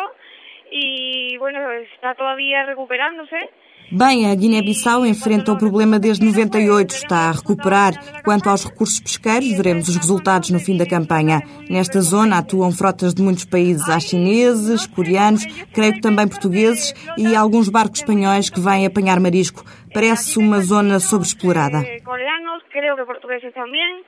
y 0.70 1.36
bueno, 1.38 1.70
está 1.72 2.14
todavía 2.14 2.64
recuperándose. 2.64 3.50
Bem, 3.94 4.30
a 4.30 4.34
Guiné-Bissau 4.34 5.04
enfrenta 5.04 5.52
o 5.52 5.58
problema 5.58 5.98
desde 5.98 6.24
98, 6.24 6.94
está 6.94 7.28
a 7.28 7.32
recuperar. 7.32 7.92
Quanto 8.24 8.48
aos 8.48 8.64
recursos 8.64 8.98
pesqueiros, 8.98 9.52
veremos 9.52 9.86
os 9.86 9.96
resultados 9.96 10.48
no 10.48 10.58
fim 10.58 10.78
da 10.78 10.88
campanha. 10.88 11.42
Nesta 11.68 12.00
zona 12.00 12.38
atuam 12.38 12.72
frotas 12.72 13.12
de 13.12 13.20
muitos 13.20 13.44
países, 13.44 13.86
há 13.90 14.00
chineses, 14.00 14.86
coreanos, 14.86 15.44
creio 15.74 15.92
que 15.92 16.00
também 16.00 16.26
portugueses 16.26 16.94
e 17.18 17.36
alguns 17.36 17.68
barcos 17.68 18.00
espanhóis 18.00 18.48
que 18.48 18.60
vêm 18.60 18.86
apanhar 18.86 19.20
marisco. 19.20 19.62
Parece 19.92 20.38
uma 20.38 20.60
zona 20.62 20.98
sobreexplorada. 20.98 21.84
Eh, 21.84 22.00
coreanos, 22.00 22.62
creo 22.72 22.96
que 22.96 23.04
portugueses 23.04 23.52
también, 23.52 24.00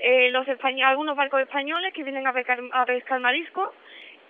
eh, 0.00 0.32
algunos 0.84 1.14
barcos 1.14 1.42
españoles 1.42 1.94
que 1.94 2.02
pescar, 2.02 2.58
a 2.72 2.84
pescar 2.84 3.20
marisco 3.20 3.62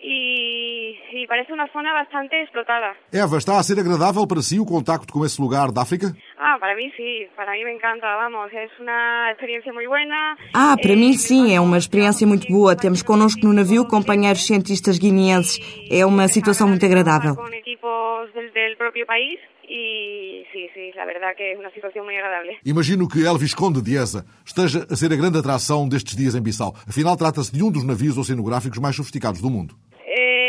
y, 0.00 0.94
y 1.12 1.26
parece 1.26 1.52
una 1.52 1.66
zona 1.72 1.92
bastante 1.92 2.40
explotada. 2.42 2.94
Eva, 3.12 3.38
está 3.38 3.58
a 3.58 3.62
ser 3.62 3.78
agradável 3.80 4.26
para 4.26 4.42
si 4.42 4.58
o 4.58 4.64
contacto 4.64 5.12
com 5.12 5.24
esse 5.24 5.40
lugar 5.40 5.70
da 5.72 5.82
África? 5.82 6.14
Ah, 6.38 6.56
para 6.60 6.74
mí 6.76 6.90
sí, 6.96 7.26
para 7.36 7.52
mí 7.52 7.64
me 7.64 7.72
encanta, 7.74 8.06
vamos, 8.16 8.50
es 8.52 8.70
una 8.80 9.30
experiencia 9.32 9.72
muy 9.72 9.86
buena. 9.86 10.36
Ah, 10.54 10.76
para 10.80 10.92
Eh, 10.92 10.96
mim 10.96 11.12
sim, 11.14 11.54
é 11.54 11.60
uma 11.60 11.78
experiência 11.78 12.26
muito 12.26 12.46
boa. 12.48 12.76
Temos 12.76 13.02
connosco 13.02 13.40
no 13.44 13.52
navio 13.52 13.86
companheiros 13.86 14.46
cientistas 14.46 14.98
guineenses. 14.98 15.58
É 15.90 16.04
uma 16.06 16.28
situação 16.28 16.68
muito 16.68 16.84
agradável. 16.86 17.34
Con 17.36 17.52
equipos 17.54 18.32
del 18.54 18.76
propio 18.76 19.04
país 19.06 19.38
y 19.70 20.44
sí, 20.52 20.68
sí, 20.74 20.92
la 20.96 21.04
verdad 21.04 21.34
que 21.36 21.52
es 21.52 21.58
una 21.58 21.70
situación 21.70 22.04
muy 22.06 22.16
agradable. 22.16 22.58
Imagino 22.64 23.06
que 23.06 23.20
Elvis 23.26 23.54
Conde 23.54 23.82
de 23.82 23.96
Eza 24.02 24.24
esteja 24.46 24.86
a 24.90 24.96
ser 24.96 25.12
a 25.12 25.16
grande 25.16 25.38
atração 25.38 25.86
destes 25.88 26.16
dias 26.16 26.34
em 26.34 26.40
Bissau. 26.42 26.74
Afinal, 26.88 27.16
trata-se 27.16 27.52
de 27.52 27.62
um 27.62 27.70
dos 27.70 27.84
navios 27.84 28.16
oceanográficos 28.16 28.78
mais 28.78 28.96
sofisticados 28.96 29.40
do 29.42 29.50
mundo. 29.50 29.74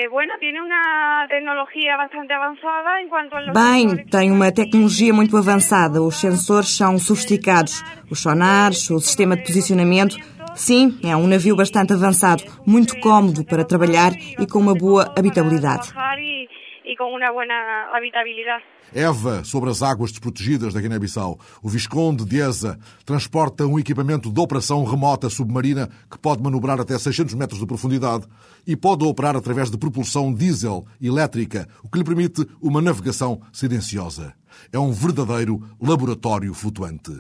Eh, 0.02 0.08
bueno, 0.08 0.34
tiene 0.40 0.62
una 0.62 1.28
tecnología 1.28 1.98
bastante 1.98 2.34
avanzada 2.34 3.02
en 3.02 3.10
cuanto 3.10 3.36
a 3.36 3.42
los... 3.42 3.54
Bem, 3.54 4.06
tem 4.06 4.32
uma 4.32 4.50
tecnologia 4.50 5.14
muito 5.14 5.36
avançada. 5.36 6.02
Os 6.02 6.16
sensores 6.16 6.70
são 6.70 6.98
sofisticados. 6.98 7.84
Os 8.10 8.22
sonares, 8.22 8.90
o 8.90 9.02
sistema 9.02 9.36
de 9.36 9.44
posicionamento. 9.44 10.16
Sim, 10.56 10.98
é 11.04 11.18
um 11.18 11.28
navio 11.28 11.54
bastante 11.54 11.92
avançado, 11.92 12.44
muito 12.66 12.98
cómodo 13.02 13.44
para 13.44 13.66
trabalhar 13.66 14.14
e 14.16 14.48
com 14.48 14.60
uma 14.60 14.74
boa 14.74 15.14
habitabilidade. 15.18 15.92
Trabajar 15.92 16.20
y, 16.20 16.48
y 16.86 16.96
con 16.96 17.14
una 17.14 17.34
buena 17.34 17.90
habitabilidad. 17.94 18.62
Eva, 18.94 19.44
sobre 19.44 19.70
as 19.70 19.84
águas 19.84 20.12
desprotegidas 20.12 20.74
da 20.74 20.82
Guiné-Bissau, 20.82 21.38
o 21.62 21.70
Visconde 21.70 22.26
de 22.26 22.38
Eza 22.38 22.80
transporta 23.06 23.68
um 23.68 23.78
equipamento 23.78 24.32
de 24.32 24.40
operação 24.40 24.84
remota 24.84 25.30
submarina 25.30 25.90
que 26.10 26.18
pode 26.18 26.42
manobrar 26.42 26.80
até 26.80 26.98
600 26.98 27.36
metros 27.36 27.60
de 27.60 27.68
profundidade 27.68 28.26
e 28.70 28.76
pode 28.76 29.04
operar 29.04 29.36
através 29.36 29.72
de 29.72 29.80
propulsão 29.80 30.32
diesel 30.32 30.86
elétrica, 31.02 31.68
o 31.84 31.90
que 31.90 31.98
lhe 31.98 32.04
permite 32.04 32.48
uma 32.62 32.80
navegação 32.80 33.42
silenciosa. 33.52 34.36
É 34.72 34.78
um 34.78 34.92
verdadeiro 34.92 35.60
laboratório 35.82 36.54
flutuante. 36.54 37.20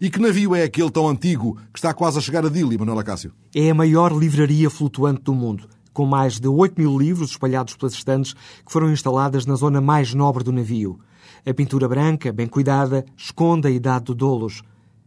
E 0.00 0.10
que 0.10 0.18
navio 0.18 0.56
é 0.56 0.64
aquele 0.64 0.90
tão 0.90 1.08
antigo 1.08 1.56
que 1.72 1.78
está 1.78 1.94
quase 1.94 2.18
a 2.18 2.20
chegar 2.20 2.44
a 2.44 2.48
Dili, 2.48 2.76
Manuel 2.76 2.98
Acácio? 2.98 3.32
É 3.54 3.70
a 3.70 3.74
maior 3.74 4.10
livraria 4.10 4.68
flutuante 4.68 5.22
do 5.22 5.32
mundo, 5.32 5.68
com 5.92 6.04
mais 6.04 6.40
de 6.40 6.48
8 6.48 6.74
mil 6.76 6.98
livros 6.98 7.30
espalhados 7.30 7.76
pelas 7.76 7.92
estantes 7.92 8.32
que 8.32 8.72
foram 8.72 8.90
instaladas 8.90 9.46
na 9.46 9.54
zona 9.54 9.80
mais 9.80 10.12
nobre 10.12 10.42
do 10.42 10.50
navio. 10.50 10.98
A 11.46 11.54
pintura 11.54 11.86
branca, 11.86 12.32
bem 12.32 12.48
cuidada, 12.48 13.04
esconde 13.16 13.68
a 13.68 13.70
idade 13.70 14.06
do 14.06 14.16
Dolos. 14.16 14.62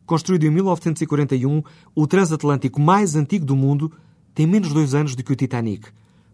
Construído 0.05 0.45
em 0.45 0.51
1941, 0.51 1.61
o 1.93 2.07
transatlântico 2.07 2.79
mais 2.79 3.13
antigo 3.17 3.43
do 3.43 3.57
mundo 3.57 3.91
tem 4.35 4.45
menos 4.45 4.67
de 4.67 4.73
dois 4.73 4.93
anos 4.93 5.15
do 5.15 5.23
que 5.23 5.31
o 5.31 5.35
Titanic. 5.35 5.87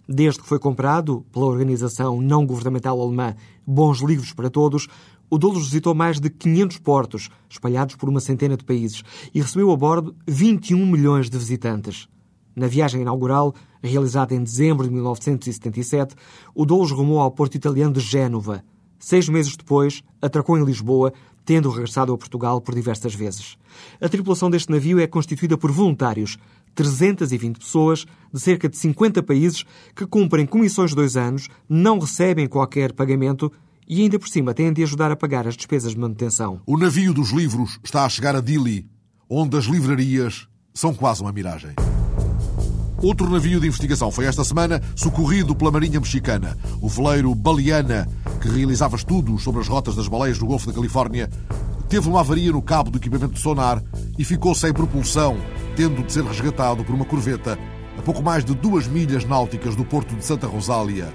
Desde 0.09 0.41
que 0.41 0.47
foi 0.47 0.57
comprado 0.57 1.23
pela 1.31 1.45
organização 1.45 2.19
não 2.19 2.45
governamental 2.45 2.99
alemã 2.99 3.35
Bons 3.65 4.01
Livros 4.01 4.33
para 4.33 4.49
Todos, 4.49 4.87
o 5.29 5.37
Dolos 5.37 5.65
visitou 5.65 5.93
mais 5.93 6.19
de 6.19 6.29
500 6.29 6.79
portos, 6.79 7.29
espalhados 7.47 7.95
por 7.95 8.09
uma 8.09 8.19
centena 8.19 8.57
de 8.57 8.65
países, 8.65 9.03
e 9.33 9.39
recebeu 9.39 9.71
a 9.71 9.77
bordo 9.77 10.13
21 10.27 10.85
milhões 10.85 11.29
de 11.29 11.37
visitantes. 11.37 12.09
Na 12.55 12.67
viagem 12.67 13.03
inaugural, 13.03 13.53
realizada 13.81 14.35
em 14.35 14.43
dezembro 14.43 14.85
de 14.85 14.93
1977, 14.93 16.15
o 16.53 16.65
Doulos 16.65 16.91
rumou 16.91 17.19
ao 17.19 17.31
porto 17.31 17.55
italiano 17.55 17.93
de 17.93 18.01
Génova. 18.01 18.63
Seis 18.99 19.29
meses 19.29 19.55
depois, 19.55 20.03
atracou 20.21 20.57
em 20.57 20.65
Lisboa, 20.65 21.13
tendo 21.51 21.69
regressado 21.69 22.13
a 22.13 22.17
Portugal 22.17 22.61
por 22.61 22.73
diversas 22.73 23.13
vezes. 23.13 23.57
A 23.99 24.07
tripulação 24.07 24.49
deste 24.49 24.71
navio 24.71 25.01
é 25.01 25.05
constituída 25.05 25.57
por 25.57 25.69
voluntários, 25.69 26.37
320 26.73 27.59
pessoas 27.59 28.05
de 28.33 28.39
cerca 28.39 28.69
de 28.69 28.77
50 28.77 29.21
países 29.21 29.65
que 29.93 30.07
cumprem 30.07 30.45
comissões 30.45 30.91
de 30.91 30.95
dois 30.95 31.17
anos, 31.17 31.49
não 31.67 31.99
recebem 31.99 32.47
qualquer 32.47 32.93
pagamento 32.93 33.51
e 33.85 34.01
ainda 34.01 34.17
por 34.17 34.29
cima 34.29 34.53
têm 34.53 34.71
de 34.71 34.81
ajudar 34.81 35.11
a 35.11 35.15
pagar 35.17 35.45
as 35.45 35.57
despesas 35.57 35.91
de 35.91 35.99
manutenção. 35.99 36.61
O 36.65 36.77
navio 36.77 37.13
dos 37.13 37.31
livros 37.31 37.77
está 37.83 38.05
a 38.05 38.09
chegar 38.09 38.33
a 38.33 38.39
Dili, 38.39 38.87
onde 39.29 39.57
as 39.57 39.65
livrarias 39.65 40.47
são 40.73 40.93
quase 40.93 41.21
uma 41.21 41.33
miragem. 41.33 41.71
Outro 43.01 43.27
navio 43.29 43.59
de 43.59 43.67
investigação 43.67 44.11
foi 44.11 44.25
esta 44.25 44.43
semana 44.43 44.79
socorrido 44.95 45.55
pela 45.55 45.71
Marinha 45.71 45.99
Mexicana. 45.99 46.55
O 46.79 46.87
veleiro 46.87 47.33
Baleana, 47.33 48.07
que 48.41 48.49
realizava 48.49 48.95
estudos 48.95 49.43
sobre 49.43 49.61
as 49.61 49.67
rotas 49.67 49.95
das 49.95 50.07
baleias 50.07 50.39
no 50.39 50.47
Golfo 50.47 50.67
da 50.67 50.73
Califórnia, 50.73 51.29
teve 51.87 52.09
uma 52.09 52.21
avaria 52.21 52.51
no 52.51 52.61
cabo 52.61 52.89
do 52.89 52.97
equipamento 52.97 53.33
de 53.33 53.39
sonar 53.39 53.81
e 54.17 54.25
ficou 54.25 54.55
sem 54.55 54.73
propulsão, 54.73 55.37
tendo 55.75 56.03
de 56.03 56.11
ser 56.11 56.23
resgatado 56.23 56.83
por 56.83 56.95
uma 56.95 57.05
corveta 57.05 57.57
a 57.97 58.01
pouco 58.01 58.23
mais 58.23 58.43
de 58.43 58.55
duas 58.55 58.87
milhas 58.87 59.25
náuticas 59.25 59.75
do 59.75 59.85
porto 59.85 60.15
de 60.15 60.25
Santa 60.25 60.47
Rosália. 60.47 61.13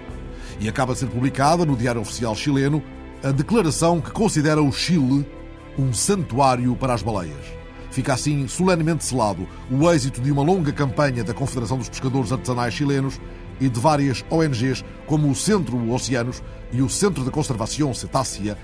E 0.60 0.68
acaba 0.68 0.92
de 0.92 1.00
ser 1.00 1.06
publicada 1.06 1.66
no 1.66 1.76
Diário 1.76 2.00
Oficial 2.00 2.34
chileno 2.36 2.82
a 3.24 3.32
declaração 3.32 4.00
que 4.00 4.12
considera 4.12 4.62
o 4.62 4.70
Chile 4.70 5.26
um 5.76 5.92
santuário 5.92 6.76
para 6.76 6.94
as 6.94 7.02
baleias. 7.02 7.56
Fica 7.90 8.14
assim 8.14 8.46
solenemente 8.46 9.04
selado 9.04 9.48
o 9.70 9.90
êxito 9.90 10.20
de 10.20 10.30
uma 10.30 10.42
longa 10.42 10.72
campanha 10.72 11.24
da 11.24 11.34
Confederação 11.34 11.78
dos 11.78 11.88
Pescadores 11.88 12.30
Artesanais 12.30 12.74
Chilenos 12.74 13.18
e 13.60 13.68
de 13.68 13.80
várias 13.80 14.24
ONGs, 14.30 14.84
como 15.06 15.30
o 15.30 15.34
Centro 15.34 15.90
Oceanos 15.90 16.42
e 16.72 16.82
o 16.82 16.88
Centro 16.88 17.24
de 17.24 17.30
Conservação 17.30 17.92
Cetácea, 17.94 18.58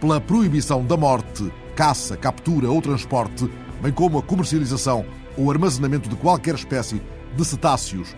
pela 0.00 0.20
proibição 0.20 0.84
da 0.84 0.96
morte, 0.96 1.50
caça, 1.74 2.16
captura 2.16 2.70
ou 2.70 2.80
transporte, 2.82 3.50
bem 3.82 3.92
como 3.92 4.18
a 4.18 4.22
comercialização 4.22 5.04
ou 5.36 5.50
armazenamento 5.50 6.08
de 6.08 6.16
qualquer 6.16 6.54
espécie 6.54 7.00
de 7.34 7.44
cetáceos 7.44 8.14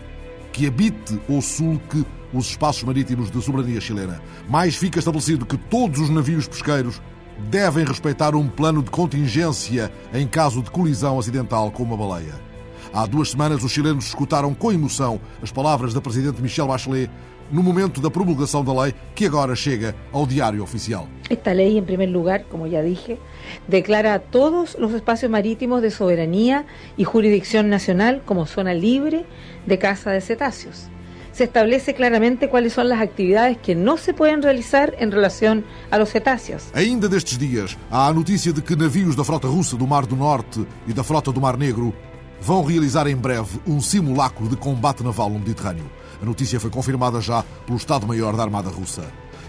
que 0.51 0.65
habite 0.65 1.19
ou 1.27 1.41
sulque 1.41 2.05
os 2.33 2.47
espaços 2.47 2.83
marítimos 2.83 3.31
de 3.31 3.41
soberania 3.41 3.81
chilena. 3.81 4.21
Mais 4.49 4.75
fica 4.75 4.99
estabelecido 4.99 5.45
que 5.45 5.57
todos 5.57 5.99
os 5.99 6.09
navios 6.09 6.47
pesqueiros 6.47 7.01
devem 7.49 7.85
respeitar 7.85 8.35
um 8.35 8.47
plano 8.47 8.83
de 8.83 8.91
contingência 8.91 9.91
em 10.13 10.27
caso 10.27 10.61
de 10.61 10.69
colisão 10.69 11.17
acidental 11.17 11.71
com 11.71 11.83
uma 11.83 11.97
baleia. 11.97 12.48
Há 12.91 13.05
duas 13.05 13.29
semanas, 13.29 13.63
os 13.63 13.71
chilenos 13.71 14.07
escutaram 14.07 14.53
com 14.53 14.71
emoção 14.71 15.19
as 15.43 15.51
palavras 15.51 15.93
da 15.93 16.01
Presidente 16.01 16.41
Michelle 16.41 16.67
Bachelet 16.67 17.09
no 17.51 17.61
momento 17.61 18.01
da 18.01 18.09
promulgação 18.09 18.63
da 18.63 18.73
lei 18.83 18.93
que 19.13 19.25
agora 19.25 19.55
chega 19.55 19.95
ao 20.11 20.25
Diário 20.25 20.63
Oficial. 20.63 21.07
Esta 21.29 21.53
ley, 21.53 21.77
en 21.77 21.85
primer 21.85 22.09
lugar, 22.09 22.45
como 22.49 22.65
ya 22.67 22.81
dije, 22.81 23.19
declara 23.67 24.15
a 24.15 24.19
todos 24.19 24.75
los 24.79 24.93
espacios 24.93 25.31
marítimos 25.31 25.81
de 25.81 25.91
soberanía 25.91 26.65
y 26.97 27.03
jurisdicción 27.03 27.69
nacional 27.69 28.23
como 28.25 28.47
zona 28.47 28.73
libre 28.73 29.25
de 29.67 29.77
caza 29.77 30.11
de 30.11 30.21
cetáceos. 30.21 30.89
Se 31.31 31.43
establece 31.43 31.93
claramente 31.93 32.49
cuáles 32.49 32.73
son 32.73 32.89
las 32.89 33.01
actividades 33.01 33.57
que 33.59 33.75
no 33.75 33.97
se 33.97 34.13
pueden 34.13 34.41
realizar 34.41 34.95
en 34.99 35.11
relación 35.11 35.63
a 35.91 35.97
los 35.99 36.09
cetáceos. 36.09 36.69
Ainda 36.73 37.07
destes 37.07 37.37
dias, 37.37 37.77
há 37.91 38.07
a 38.07 38.13
notícia 38.13 38.51
de 38.51 38.61
que 38.61 38.75
navios 38.75 39.15
da 39.15 39.23
frota 39.23 39.47
russa 39.47 39.77
do 39.77 39.87
Mar 39.87 40.05
do 40.07 40.15
Norte 40.15 40.65
e 40.87 40.93
da 40.93 41.03
frota 41.03 41.31
do 41.31 41.39
Mar 41.39 41.55
Negro 41.55 41.93
vão 42.41 42.63
realizar 42.63 43.07
em 43.07 43.15
breve 43.15 43.59
um 43.67 43.81
simulacro 43.81 44.47
de 44.47 44.55
combate 44.55 45.03
naval 45.03 45.29
no 45.29 45.39
Mediterrâneo. 45.39 45.89
A 46.21 46.25
notícia 46.25 46.59
foi 46.59 46.69
confirmada 46.69 47.21
já 47.21 47.43
pelo 47.65 47.77
Estado-Maior 47.77 48.35
da 48.35 48.43
Armada 48.43 48.69
Russa. 48.69 49.03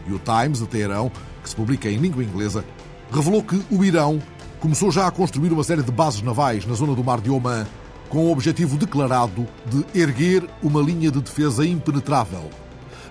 E 0.07 0.13
o 0.13 0.19
Times 0.19 0.61
de 0.61 0.67
Teherão, 0.67 1.11
que 1.43 1.49
se 1.49 1.57
publica 1.57 1.89
em 1.89 1.99
língua 1.99 2.25
inglesa, 2.25 2.65
revelou 3.13 3.43
que 3.43 3.61
o 3.71 3.85
Irão 3.85 4.21
começou 4.61 4.91
já 4.91 5.07
a 5.07 5.11
construir 5.11 5.53
uma 5.53 5.65
série 5.65 5.83
de 5.83 5.91
bases 5.91 6.23
navais 6.23 6.67
na 6.67 6.75
zona 6.75 6.95
do 6.95 7.03
Mar 7.03 7.21
de 7.21 7.31
Oman 7.31 7.67
com 8.09 8.27
o 8.27 8.33
objetivo 8.33 8.77
declarado 8.77 9.47
de 9.67 9.99
erguer 9.99 10.45
uma 10.63 10.83
linha 10.83 11.11
de 11.11 11.21
defesa 11.21 11.65
impenetrável. 11.65 12.51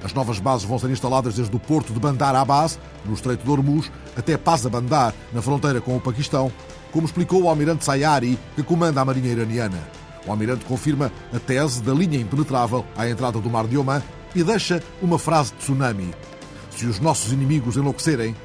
As 0.03 0.13
novas 0.13 0.39
bases 0.39 0.65
vão 0.65 0.77
ser 0.77 0.89
instaladas 0.89 1.35
desde 1.35 1.55
o 1.55 1.59
porto 1.59 1.93
de 1.93 1.99
Bandar 1.99 2.35
Abbas, 2.35 2.79
no 3.05 3.13
Estreito 3.13 3.43
de 3.43 3.49
Hormuz, 3.49 3.91
até 4.15 4.37
Paza 4.37 4.69
Bandar, 4.69 5.13
na 5.33 5.41
fronteira 5.41 5.81
com 5.81 5.95
o 5.95 6.01
Paquistão, 6.01 6.51
como 6.91 7.05
explicou 7.05 7.43
o 7.43 7.49
almirante 7.49 7.85
Sayari, 7.85 8.37
que 8.55 8.63
comanda 8.63 9.01
a 9.01 9.05
marinha 9.05 9.31
iraniana. 9.31 9.79
O 10.25 10.31
almirante 10.31 10.65
confirma 10.65 11.11
a 11.33 11.39
tese 11.39 11.81
da 11.81 11.93
linha 11.93 12.19
impenetrável 12.19 12.85
à 12.97 13.09
entrada 13.09 13.39
do 13.39 13.49
Mar 13.49 13.67
de 13.67 13.77
Oman 13.77 14.01
e 14.35 14.43
deixa 14.43 14.83
uma 15.01 15.17
frase 15.17 15.51
de 15.51 15.59
tsunami. 15.59 16.13
Se 16.71 16.85
os 16.85 16.99
nossos 16.99 17.31
inimigos 17.31 17.77
enlouquecerem, 17.77 18.35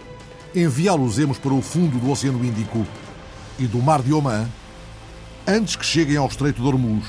enviá-los-emos 0.54 1.38
para 1.38 1.52
o 1.52 1.62
fundo 1.62 1.98
do 1.98 2.10
Oceano 2.10 2.44
Índico 2.44 2.86
e 3.58 3.66
do 3.66 3.78
Mar 3.78 4.02
de 4.02 4.12
Oman 4.12 4.48
antes 5.46 5.76
que 5.76 5.84
cheguem 5.84 6.16
ao 6.16 6.26
Estreito 6.26 6.62
de 6.62 6.68
Hormuz 6.68 7.04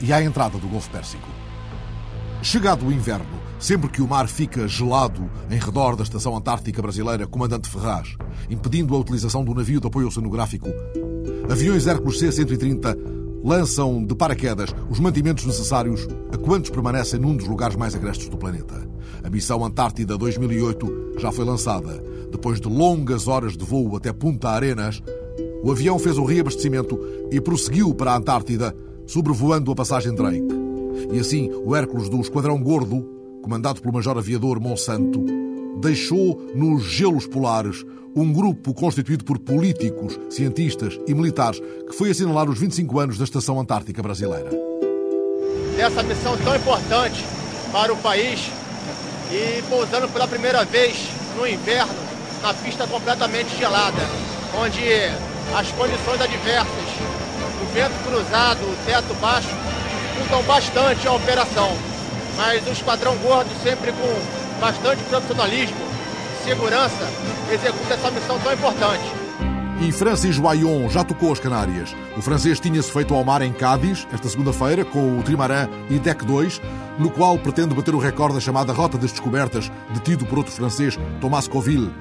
e 0.00 0.12
à 0.12 0.22
entrada 0.22 0.58
do 0.58 0.68
Golfo 0.68 0.90
Pérsico. 0.90 1.28
Chegado 2.42 2.86
o 2.86 2.92
inverno, 2.92 3.39
sempre 3.60 3.90
que 3.90 4.00
o 4.00 4.08
mar 4.08 4.26
fica 4.26 4.66
gelado 4.66 5.30
em 5.50 5.58
redor 5.58 5.94
da 5.94 6.02
Estação 6.02 6.34
Antártica 6.34 6.80
Brasileira 6.80 7.26
Comandante 7.26 7.68
Ferraz, 7.68 8.16
impedindo 8.48 8.96
a 8.96 8.98
utilização 8.98 9.44
do 9.44 9.54
navio 9.54 9.80
de 9.80 9.86
apoio 9.86 10.08
oceanográfico, 10.08 10.66
aviões 11.48 11.86
Hércules 11.86 12.18
C-130 12.18 12.96
lançam 13.44 14.04
de 14.04 14.14
paraquedas 14.14 14.74
os 14.88 14.98
mantimentos 14.98 15.44
necessários 15.44 16.08
a 16.32 16.38
quantos 16.38 16.70
permanecem 16.70 17.20
num 17.20 17.36
dos 17.36 17.46
lugares 17.46 17.76
mais 17.76 17.94
agrestes 17.94 18.28
do 18.28 18.38
planeta. 18.38 18.88
A 19.22 19.28
missão 19.28 19.64
Antártida 19.64 20.16
2008 20.16 21.16
já 21.18 21.30
foi 21.30 21.44
lançada. 21.44 22.02
Depois 22.30 22.60
de 22.60 22.68
longas 22.68 23.28
horas 23.28 23.56
de 23.56 23.64
voo 23.64 23.96
até 23.96 24.12
Punta 24.12 24.48
Arenas, 24.48 25.02
o 25.62 25.70
avião 25.70 25.98
fez 25.98 26.16
o 26.16 26.24
reabastecimento 26.24 26.98
e 27.30 27.40
prosseguiu 27.40 27.94
para 27.94 28.12
a 28.12 28.16
Antártida, 28.16 28.74
sobrevoando 29.06 29.70
a 29.70 29.74
passagem 29.74 30.14
Drake. 30.14 30.48
E 31.12 31.18
assim, 31.18 31.50
o 31.64 31.74
Hércules 31.74 32.08
do 32.08 32.20
Esquadrão 32.20 32.62
Gordo, 32.62 33.19
comandado 33.42 33.80
pelo 33.80 33.94
Major 33.94 34.16
Aviador 34.16 34.60
Monsanto, 34.60 35.24
deixou 35.80 36.40
nos 36.54 36.84
gelos 36.84 37.26
polares 37.26 37.84
um 38.14 38.32
grupo 38.32 38.74
constituído 38.74 39.24
por 39.24 39.38
políticos, 39.38 40.18
cientistas 40.28 40.98
e 41.06 41.14
militares 41.14 41.60
que 41.60 41.94
foi 41.94 42.10
assinalar 42.10 42.48
os 42.48 42.58
25 42.58 42.98
anos 42.98 43.18
da 43.18 43.24
Estação 43.24 43.58
Antártica 43.60 44.02
Brasileira. 44.02 44.50
Dessa 45.76 46.02
missão 46.02 46.36
tão 46.38 46.56
importante 46.56 47.24
para 47.72 47.92
o 47.92 47.96
país 47.98 48.50
e 49.30 49.62
pousando 49.68 50.08
pela 50.08 50.26
primeira 50.26 50.64
vez 50.64 51.08
no 51.36 51.46
inverno 51.46 52.10
na 52.42 52.54
pista 52.54 52.86
completamente 52.86 53.56
gelada, 53.56 54.02
onde 54.58 54.80
as 55.54 55.70
condições 55.72 56.20
adversas, 56.20 56.68
o 57.62 57.74
vento 57.74 57.94
cruzado, 58.04 58.60
o 58.60 58.76
teto 58.86 59.14
baixo, 59.20 59.48
dificultam 60.14 60.42
bastante 60.44 61.06
a 61.06 61.12
operação. 61.12 61.89
Mas 62.40 62.66
o 62.66 62.70
Esquadrão 62.70 63.14
Gordo, 63.18 63.50
sempre 63.62 63.92
com 63.92 64.58
bastante 64.58 65.02
profissionalismo 65.04 65.76
segurança, 66.42 67.06
executa 67.52 67.92
essa 67.92 68.10
missão 68.10 68.40
tão 68.40 68.54
importante. 68.54 69.04
E 69.78 69.92
Francis 69.92 70.36
Joyon 70.36 70.88
já 70.88 71.04
tocou 71.04 71.32
as 71.32 71.38
Canárias. 71.38 71.94
O 72.16 72.22
francês 72.22 72.58
tinha-se 72.58 72.90
feito 72.90 73.14
ao 73.14 73.22
mar 73.22 73.42
em 73.42 73.52
Cádiz, 73.52 74.08
esta 74.10 74.26
segunda-feira, 74.26 74.86
com 74.86 75.18
o 75.18 75.22
Trimaran 75.22 75.68
e 75.90 75.98
Deck 75.98 76.24
2, 76.24 76.62
no 76.98 77.10
qual 77.10 77.38
pretende 77.38 77.74
bater 77.74 77.94
o 77.94 77.98
recorde 77.98 78.36
da 78.36 78.40
chamada 78.40 78.72
Rota 78.72 78.96
das 78.96 79.10
Descobertas, 79.10 79.70
detido 79.90 80.24
por 80.24 80.38
outro 80.38 80.52
francês, 80.54 80.98
Thomas 81.20 81.46
Coville. 81.46 81.92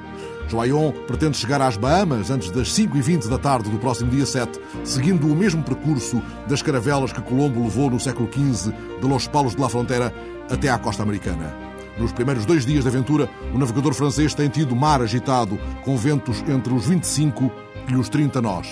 Joyon 0.49 0.91
pretende 1.05 1.37
chegar 1.37 1.61
às 1.61 1.77
Bahamas 1.77 2.31
antes 2.31 2.49
das 2.49 2.69
5h20 2.73 3.27
da 3.27 3.37
tarde 3.37 3.69
do 3.69 3.77
próximo 3.77 4.09
dia 4.09 4.25
7, 4.25 4.59
seguindo 4.83 5.27
o 5.27 5.35
mesmo 5.35 5.63
percurso 5.63 6.21
das 6.47 6.61
caravelas 6.61 7.13
que 7.13 7.21
Colombo 7.21 7.63
levou 7.63 7.91
no 7.91 7.99
século 7.99 8.27
XV 8.31 8.73
de 8.99 9.07
Los 9.07 9.27
Palos 9.27 9.55
de 9.55 9.61
la 9.61 9.69
Frontera 9.69 10.13
até 10.49 10.69
à 10.69 10.77
costa 10.79 11.03
americana. 11.03 11.55
Nos 11.99 12.11
primeiros 12.11 12.45
dois 12.45 12.65
dias 12.65 12.83
de 12.83 12.89
aventura, 12.89 13.29
o 13.53 13.57
navegador 13.57 13.93
francês 13.93 14.33
tem 14.33 14.49
tido 14.49 14.75
mar 14.75 15.01
agitado, 15.01 15.59
com 15.83 15.95
ventos 15.95 16.43
entre 16.47 16.73
os 16.73 16.85
25 16.85 17.51
e 17.89 17.95
os 17.95 18.09
30 18.09 18.41
nós. 18.41 18.67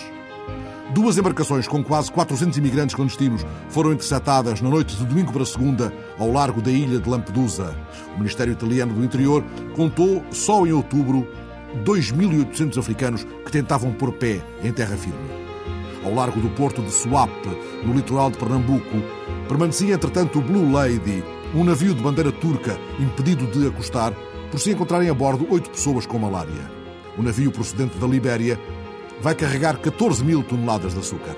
Duas 0.94 1.18
embarcações 1.18 1.68
com 1.68 1.84
quase 1.84 2.10
400 2.12 2.58
imigrantes 2.58 2.96
clandestinos 2.96 3.46
foram 3.70 3.92
interceptadas 3.92 4.62
na 4.62 4.70
noite 4.70 4.96
de 4.96 5.06
domingo 5.06 5.34
para 5.34 5.46
segunda 5.46 5.94
ao 6.18 6.32
largo 6.32 6.62
da 6.62 6.72
ilha 6.72 7.00
de 7.00 7.10
Lampedusa. 7.10 7.76
O 8.16 8.18
Ministério 8.18 8.54
Italiano 8.54 8.94
do 8.94 9.04
Interior 9.04 9.44
contou 9.76 10.24
só 10.32 10.66
em 10.66 10.72
outubro 10.72 11.28
2.800 11.84 12.78
africanos 12.78 13.24
que 13.46 13.52
tentavam 13.52 13.92
pôr 13.94 14.12
pé 14.14 14.42
em 14.64 14.72
terra 14.72 14.96
firme. 14.96 15.48
Ao 16.04 16.14
largo 16.14 16.40
do 16.40 16.50
porto 16.50 16.82
de 16.82 16.92
Suape, 16.92 17.50
no 17.84 17.94
litoral 17.94 18.32
de 18.32 18.38
Pernambuco, 18.38 19.04
permanecia 19.48 19.96
entretanto 19.96 20.40
o 20.40 20.42
Blue 20.42 20.72
Lady, 20.72 21.24
um 21.54 21.64
navio 21.64 21.94
de 21.94 22.02
bandeira 22.02 22.32
turca 22.32 22.78
impedido 23.00 23.46
de 23.48 23.68
acostar 23.68 24.14
por 24.50 24.60
se 24.60 24.72
encontrarem 24.72 25.10
a 25.10 25.14
bordo 25.14 25.46
oito 25.50 25.70
pessoas 25.70 26.06
com 26.06 26.18
malária. 26.18 26.72
O 27.18 27.24
navio 27.24 27.52
procedente 27.52 27.98
da 27.98 28.08
Libéria 28.08 28.60
vai 29.22 29.36
carregar 29.36 29.78
14 29.78 30.24
mil 30.24 30.44
toneladas 30.44 30.94
de 30.94 31.00
açúcar. 31.00 31.36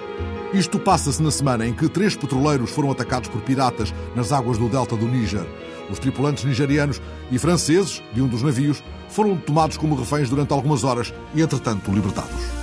Isto 0.53 0.79
passa-se 0.79 1.21
na 1.21 1.29
semana 1.29 1.67
em 1.67 1.73
que 1.73 1.87
três 1.87 2.15
petroleiros 2.15 2.71
foram 2.71 2.89
atacados 2.89 3.29
por 3.29 3.39
piratas 3.41 3.93
nas 4.15 4.31
águas 4.31 4.57
do 4.57 4.67
delta 4.67 4.97
do 4.97 5.07
Níger. 5.07 5.45
Os 5.91 5.99
tripulantes 5.99 6.43
nigerianos 6.43 6.99
e 7.31 7.37
franceses 7.37 8.01
de 8.13 8.21
um 8.21 8.27
dos 8.27 8.41
navios 8.41 8.83
foram 9.09 9.37
tomados 9.37 9.77
como 9.77 9.95
reféns 9.95 10.27
durante 10.27 10.51
algumas 10.51 10.83
horas 10.83 11.13
e, 11.35 11.41
entretanto, 11.41 11.91
libertados. 11.91 12.59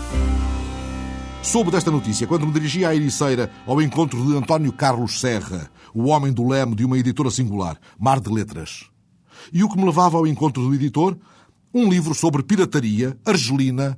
Soube 1.44 1.70
desta 1.70 1.92
notícia 1.92 2.27
quando 2.27 2.44
me 2.44 2.53
dirigia 2.53 2.88
à 2.88 2.94
Ericeira 2.94 3.53
ao 3.64 3.81
encontro 3.81 4.25
de 4.27 4.37
António 4.37 4.72
Carlos 4.72 5.20
Serra, 5.20 5.70
o 5.94 6.07
homem 6.07 6.33
do 6.33 6.46
leme 6.46 6.75
de 6.75 6.85
uma 6.85 6.99
editora 6.99 7.31
singular, 7.31 7.79
Mar 7.96 8.18
de 8.18 8.31
Letras. 8.31 8.90
E 9.53 9.62
o 9.62 9.68
que 9.68 9.77
me 9.77 9.85
levava 9.85 10.18
ao 10.18 10.27
encontro 10.27 10.61
do 10.61 10.75
editor? 10.75 11.16
Um 11.72 11.88
livro 11.88 12.16
sobre 12.16 12.42
pirataria 12.42 13.16
argelina 13.25 13.96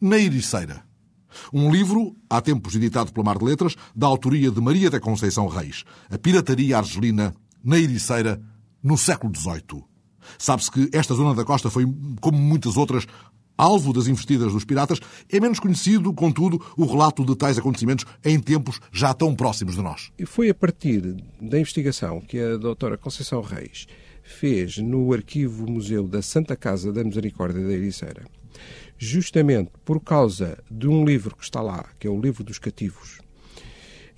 na 0.00 0.18
Ericeira. 0.18 0.87
Um 1.52 1.70
livro, 1.70 2.16
há 2.28 2.40
tempos 2.40 2.74
editado 2.74 3.12
pela 3.12 3.24
Mar 3.24 3.38
de 3.38 3.44
Letras, 3.44 3.76
da 3.94 4.06
autoria 4.06 4.50
de 4.50 4.60
Maria 4.60 4.90
da 4.90 5.00
Conceição 5.00 5.46
Reis, 5.46 5.84
A 6.10 6.18
Pirataria 6.18 6.78
Argelina 6.78 7.34
na 7.62 7.78
Ericeira, 7.78 8.40
no 8.82 8.96
século 8.96 9.32
XVIII. 9.34 9.84
Sabe-se 10.38 10.70
que 10.70 10.90
esta 10.92 11.14
zona 11.14 11.34
da 11.34 11.44
costa 11.44 11.70
foi, 11.70 11.84
como 12.20 12.38
muitas 12.38 12.76
outras, 12.76 13.06
alvo 13.58 13.92
das 13.92 14.06
investidas 14.06 14.52
dos 14.52 14.64
piratas. 14.64 15.00
É 15.30 15.40
menos 15.40 15.58
conhecido, 15.58 16.14
contudo, 16.14 16.64
o 16.76 16.86
relato 16.86 17.24
de 17.24 17.34
tais 17.34 17.58
acontecimentos 17.58 18.04
em 18.24 18.38
tempos 18.38 18.80
já 18.92 19.12
tão 19.12 19.34
próximos 19.34 19.74
de 19.74 19.82
nós. 19.82 20.12
E 20.18 20.24
foi 20.24 20.48
a 20.48 20.54
partir 20.54 21.00
da 21.40 21.58
investigação 21.58 22.20
que 22.20 22.38
a 22.38 22.56
doutora 22.56 22.96
Conceição 22.96 23.42
Reis 23.42 23.86
fez 24.22 24.78
no 24.78 25.12
Arquivo 25.12 25.68
Museu 25.68 26.06
da 26.06 26.22
Santa 26.22 26.54
Casa 26.54 26.92
da 26.92 27.02
Misericórdia 27.02 27.66
da 27.66 27.72
Ericeira, 27.72 28.24
justamente 28.98 29.70
por 29.84 30.00
causa 30.00 30.58
de 30.70 30.88
um 30.88 31.04
livro 31.04 31.36
que 31.36 31.44
está 31.44 31.60
lá, 31.60 31.86
que 31.98 32.06
é 32.06 32.10
o 32.10 32.20
Livro 32.20 32.42
dos 32.42 32.58
Cativos, 32.58 33.18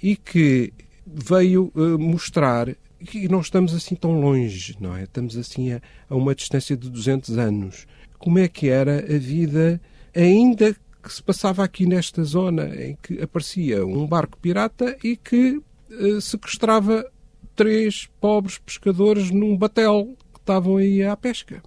e 0.02 0.16
que 0.16 0.72
veio 1.06 1.70
uh, 1.74 1.98
mostrar 1.98 2.74
que 3.04 3.28
não 3.28 3.40
estamos 3.40 3.74
assim 3.74 3.94
tão 3.94 4.20
longe, 4.20 4.76
não 4.80 4.96
é? 4.96 5.04
Estamos 5.04 5.36
assim 5.36 5.72
a, 5.72 5.80
a 6.08 6.14
uma 6.14 6.34
distância 6.34 6.76
de 6.76 6.88
200 6.88 7.38
anos. 7.38 7.86
Como 8.18 8.38
é 8.38 8.48
que 8.48 8.68
era 8.68 8.98
a 8.98 9.18
vida 9.18 9.80
ainda 10.14 10.74
que 11.02 11.12
se 11.12 11.22
passava 11.22 11.64
aqui 11.64 11.86
nesta 11.86 12.22
zona 12.24 12.74
em 12.76 12.96
que 13.02 13.22
aparecia 13.22 13.84
um 13.86 14.06
barco 14.06 14.38
pirata 14.38 14.96
e 15.02 15.16
que 15.16 15.60
uh, 15.90 16.20
sequestrava 16.20 17.10
três 17.56 18.08
pobres 18.20 18.58
pescadores 18.58 19.30
num 19.30 19.56
batel 19.56 20.16
que 20.32 20.40
estavam 20.40 20.76
aí 20.76 21.02
à 21.02 21.16
pesca. 21.16 21.62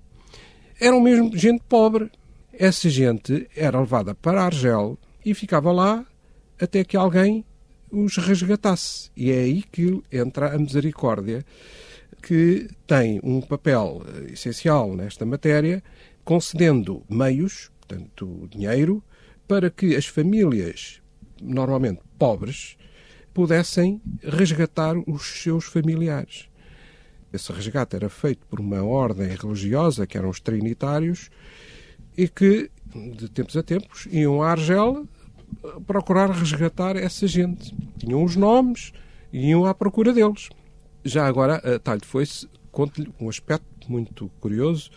Eram 0.79 1.01
mesmo 1.01 1.35
gente 1.37 1.61
pobre. 1.67 2.11
Essa 2.53 2.87
gente 2.87 3.49
era 3.55 3.79
levada 3.79 4.13
para 4.13 4.43
Argel 4.43 4.97
e 5.25 5.33
ficava 5.33 5.71
lá 5.71 6.05
até 6.61 6.83
que 6.83 6.95
alguém 6.95 7.43
os 7.91 8.17
resgatasse. 8.17 9.09
E 9.17 9.31
é 9.31 9.39
aí 9.39 9.63
que 9.63 10.01
entra 10.11 10.53
a 10.53 10.57
misericórdia, 10.57 11.43
que 12.21 12.67
tem 12.85 13.19
um 13.23 13.41
papel 13.41 14.03
eh, 14.07 14.33
essencial 14.33 14.95
nesta 14.95 15.25
matéria, 15.25 15.83
concedendo 16.23 17.03
meios, 17.09 17.71
portanto, 17.79 18.47
dinheiro, 18.51 19.03
para 19.47 19.69
que 19.69 19.95
as 19.95 20.05
famílias, 20.05 21.01
normalmente 21.41 22.01
pobres, 22.17 22.77
pudessem 23.33 23.99
resgatar 24.21 24.95
os 25.07 25.41
seus 25.41 25.65
familiares. 25.65 26.49
Esse 27.33 27.51
resgate 27.51 27.95
era 27.95 28.09
feito 28.09 28.45
por 28.45 28.59
uma 28.59 28.83
ordem 28.83 29.27
religiosa, 29.27 30.05
que 30.05 30.17
eram 30.17 30.29
os 30.29 30.39
trinitários, 30.39 31.31
e 32.17 32.27
que, 32.27 32.69
de 33.15 33.29
tempos 33.29 33.57
a 33.57 33.63
tempos, 33.63 34.07
iam 34.11 34.41
a 34.41 34.51
Argel 34.51 35.07
procurar 35.85 36.29
resgatar 36.31 36.95
essa 36.95 37.27
gente. 37.27 37.75
Tinham 37.97 38.23
os 38.23 38.35
nomes 38.35 38.91
e 39.31 39.49
iam 39.49 39.65
à 39.65 39.73
procura 39.73 40.13
deles. 40.13 40.49
Já 41.03 41.25
agora, 41.27 41.55
a 41.55 41.79
Talho 41.79 42.05
Foice 42.05 42.47
conta-lhe 42.71 43.11
um 43.19 43.29
aspecto 43.29 43.91
muito 43.91 44.31
curioso, 44.39 44.89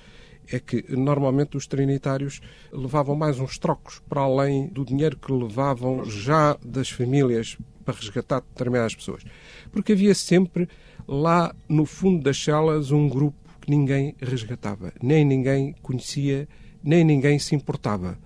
é 0.50 0.60
que 0.60 0.84
normalmente 0.96 1.56
os 1.56 1.66
trinitários 1.66 2.40
levavam 2.72 3.16
mais 3.16 3.38
uns 3.40 3.58
trocos 3.58 4.00
para 4.08 4.20
além 4.20 4.68
do 4.68 4.84
dinheiro 4.84 5.18
que 5.18 5.32
levavam 5.32 6.04
já 6.04 6.56
das 6.64 6.88
famílias 6.88 7.58
para 7.84 7.94
resgatar 7.94 8.40
determinadas 8.40 8.94
pessoas. 8.94 9.24
Porque 9.72 9.92
havia 9.92 10.14
sempre 10.14 10.68
lá 11.06 11.54
no 11.68 11.84
fundo 11.84 12.22
das 12.22 12.42
celas 12.42 12.90
um 12.90 13.08
grupo 13.08 13.36
que 13.60 13.70
ninguém 13.70 14.14
resgatava, 14.20 14.92
nem 15.02 15.24
ninguém 15.24 15.74
conhecia, 15.82 16.48
nem 16.86 17.04
ninguém 17.04 17.38
se 17.38 17.54
importava. 17.54 18.18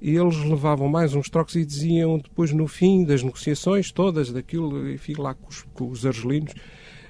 E 0.00 0.16
eles 0.16 0.36
levavam 0.38 0.88
mais 0.88 1.14
uns 1.14 1.28
trocos 1.28 1.54
e 1.54 1.64
diziam 1.64 2.18
depois 2.18 2.52
no 2.52 2.66
fim 2.66 3.04
das 3.04 3.22
negociações 3.22 3.92
todas 3.92 4.32
daquilo, 4.32 4.90
enfim, 4.90 5.14
lá 5.18 5.34
com 5.34 5.48
os, 5.48 5.62
com 5.74 5.88
os 5.88 6.06
argelinos, 6.06 6.54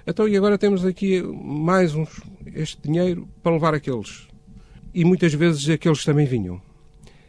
então 0.07 0.27
e 0.27 0.37
agora 0.37 0.59
temos 0.59 0.85
aqui 0.85 1.23
mais 1.23 1.95
uns, 1.95 2.21
este 2.53 2.83
dinheiro 2.83 3.29
para 3.43 3.53
levar 3.53 3.75
aqueles 3.75 4.27
e 4.93 5.05
muitas 5.05 5.33
vezes 5.33 5.69
aqueles 5.69 6.05
também 6.05 6.27
vinham. 6.27 6.61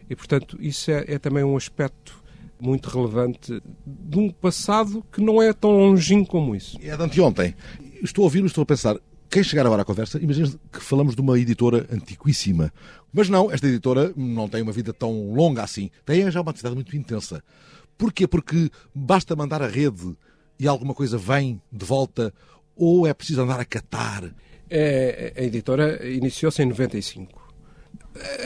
E, 0.10 0.15
portanto, 0.15 0.58
isso 0.60 0.91
é, 0.91 1.06
é 1.08 1.19
também 1.19 1.43
um 1.43 1.56
aspecto 1.56 2.21
muito 2.60 2.89
relevante 2.89 3.62
de 3.86 4.19
um 4.19 4.30
passado 4.30 5.06
que 5.12 5.21
não 5.21 5.41
é 5.41 5.54
tão 5.54 5.71
longínquo 5.71 6.32
como 6.32 6.56
isso. 6.56 6.78
É 6.82 6.95
de 6.95 7.04
anteontem. 7.04 7.56
Estou 8.04 8.24
a 8.24 8.26
ouvir 8.26 8.43
estou 8.43 8.63
a 8.63 8.65
pensar, 8.65 8.97
quem 9.32 9.44
chegar 9.44 9.65
agora 9.65 9.84
à 9.84 9.86
conversa, 9.86 10.20
imagina 10.20 10.50
que 10.70 10.82
falamos 10.82 11.15
de 11.15 11.22
uma 11.22 11.39
editora 11.39 11.88
antiquíssima. 11.89 12.72
Mas 13.13 13.30
não, 13.30 13.50
esta 13.50 13.65
editora 13.65 14.13
não 14.17 14.50
tem 14.50 14.62
uma 14.62 14.74
vida 14.74 14.91
tão 14.91 15.34
longa 15.34 15.63
assim. 15.63 15.89
Tem 16.06 16.30
já 16.30 16.41
uma 16.41 16.52
atividade 16.52 16.76
muito 16.76 16.96
intensa. 16.98 17.41
Porquê? 17.98 18.28
Porque 18.28 18.70
basta 18.94 19.34
mandar 19.34 19.62
a 19.62 19.67
rede 19.67 20.17
e 20.60 20.67
alguma 20.67 20.94
coisa 20.94 21.17
vem 21.17 21.62
de 21.72 21.86
volta 21.86 22.34
ou 22.76 23.08
é 23.08 23.13
preciso 23.13 23.41
andar 23.41 23.60
a 23.60 23.65
catar? 23.65 24.36
É, 24.70 25.34
a 25.38 25.44
editora 25.44 26.06
iniciou-se 26.06 26.62
em 26.62 26.65
95. 26.65 27.41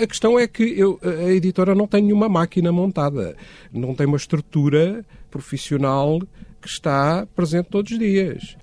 A 0.02 0.06
questão 0.06 0.38
é 0.38 0.48
que 0.48 0.64
eu, 0.64 1.00
a 1.02 1.32
editora 1.32 1.74
não 1.74 1.88
tem 1.88 2.04
nenhuma 2.04 2.30
máquina 2.30 2.72
montada, 2.72 3.36
não 3.74 3.96
tem 3.96 4.06
uma 4.06 4.18
estrutura 4.18 5.04
profissional 5.32 6.20
que 6.62 6.68
está 6.68 7.28
presente 7.36 7.70
todos 7.70 7.92
os 7.92 7.98
dias. 7.98 8.56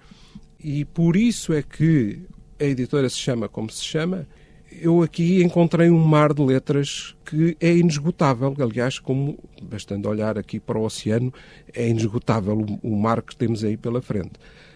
E 0.62 0.84
por 0.84 1.16
isso 1.16 1.52
é 1.52 1.62
que 1.62 2.20
a 2.60 2.64
editora 2.64 3.08
se 3.08 3.18
chama 3.18 3.48
como 3.48 3.70
se 3.70 3.84
chama. 3.84 4.26
Eu 4.70 5.02
aqui 5.02 5.42
encontrei 5.42 5.90
um 5.90 5.98
mar 5.98 6.32
de 6.32 6.42
letras 6.42 7.14
que 7.24 7.56
é 7.60 7.76
inesgotável. 7.76 8.54
Aliás, 8.58 8.98
como 8.98 9.38
bastante 9.62 10.06
olhar 10.08 10.38
aqui 10.38 10.58
para 10.58 10.78
o 10.78 10.84
oceano, 10.84 11.32
é 11.74 11.88
inesgotável 11.88 12.64
o 12.82 12.96
mar 12.96 13.20
que 13.22 13.36
temos 13.36 13.64
aí 13.64 13.76
pela 13.76 14.00
frente 14.00 14.32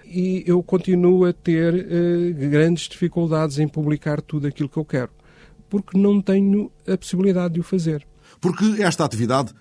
e 0.08 0.44
eu 0.46 0.62
continuo 0.62 1.24
a 1.24 1.32
ter 1.32 1.74
uh, 1.74 2.48
grandes 2.48 2.88
dificuldades 2.88 3.58
em 3.58 3.66
publicar 3.66 4.22
tudo 4.22 4.46
aquilo 4.46 4.68
que 4.68 4.76
eu 4.76 4.84
quero 4.84 5.10
porque 5.68 5.98
não 5.98 6.20
tenho 6.20 6.70
a 6.86 6.96
possibilidade 6.96 7.54
de 7.54 7.60
o 7.60 7.62
fazer. 7.62 8.06
Porque 8.40 8.82
esta 8.82 9.04
atividade 9.04 9.52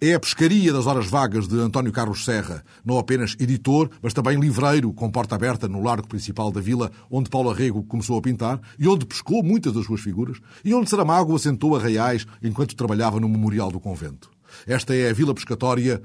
é 0.00 0.14
a 0.14 0.20
pescaria 0.20 0.72
das 0.72 0.86
horas 0.86 1.06
vagas 1.06 1.48
de 1.48 1.58
António 1.58 1.90
Carlos 1.90 2.24
Serra, 2.24 2.64
não 2.84 2.98
apenas 2.98 3.34
editor, 3.40 3.90
mas 4.00 4.12
também 4.12 4.38
livreiro, 4.38 4.92
com 4.92 5.10
porta 5.10 5.34
aberta 5.34 5.66
no 5.66 5.82
largo 5.82 6.06
principal 6.06 6.52
da 6.52 6.60
vila, 6.60 6.92
onde 7.10 7.28
Paulo 7.28 7.50
Arrego 7.50 7.82
começou 7.82 8.16
a 8.16 8.22
pintar 8.22 8.60
e 8.78 8.86
onde 8.86 9.04
pescou 9.04 9.42
muitas 9.42 9.72
das 9.72 9.86
suas 9.86 10.00
figuras, 10.00 10.38
e 10.64 10.72
onde 10.72 10.88
Saramago 10.88 11.34
assentou 11.34 11.74
arraiais 11.74 12.26
enquanto 12.40 12.76
trabalhava 12.76 13.18
no 13.18 13.28
memorial 13.28 13.72
do 13.72 13.80
convento. 13.80 14.30
Esta 14.66 14.94
é 14.94 15.10
a 15.10 15.12
vila 15.12 15.34
pescatória 15.34 16.00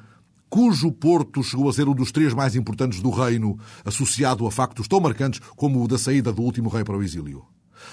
cujo 0.50 0.92
porto 0.92 1.44
chegou 1.44 1.70
a 1.70 1.74
ser 1.74 1.88
um 1.88 1.94
dos 1.94 2.12
três 2.12 2.34
mais 2.34 2.56
importantes 2.56 3.00
do 3.00 3.12
reino, 3.12 3.60
associado 3.86 4.46
a 4.48 4.52
factos 4.52 4.88
tão 4.88 5.00
marcantes 5.00 5.40
como 5.56 5.84
o 5.84 5.88
da 5.88 6.00
saída 6.00 6.34
do 6.34 6.42
último 6.42 6.70
rei 6.70 6.84
para 6.84 6.98
o 6.98 7.04
exílio. 7.04 7.44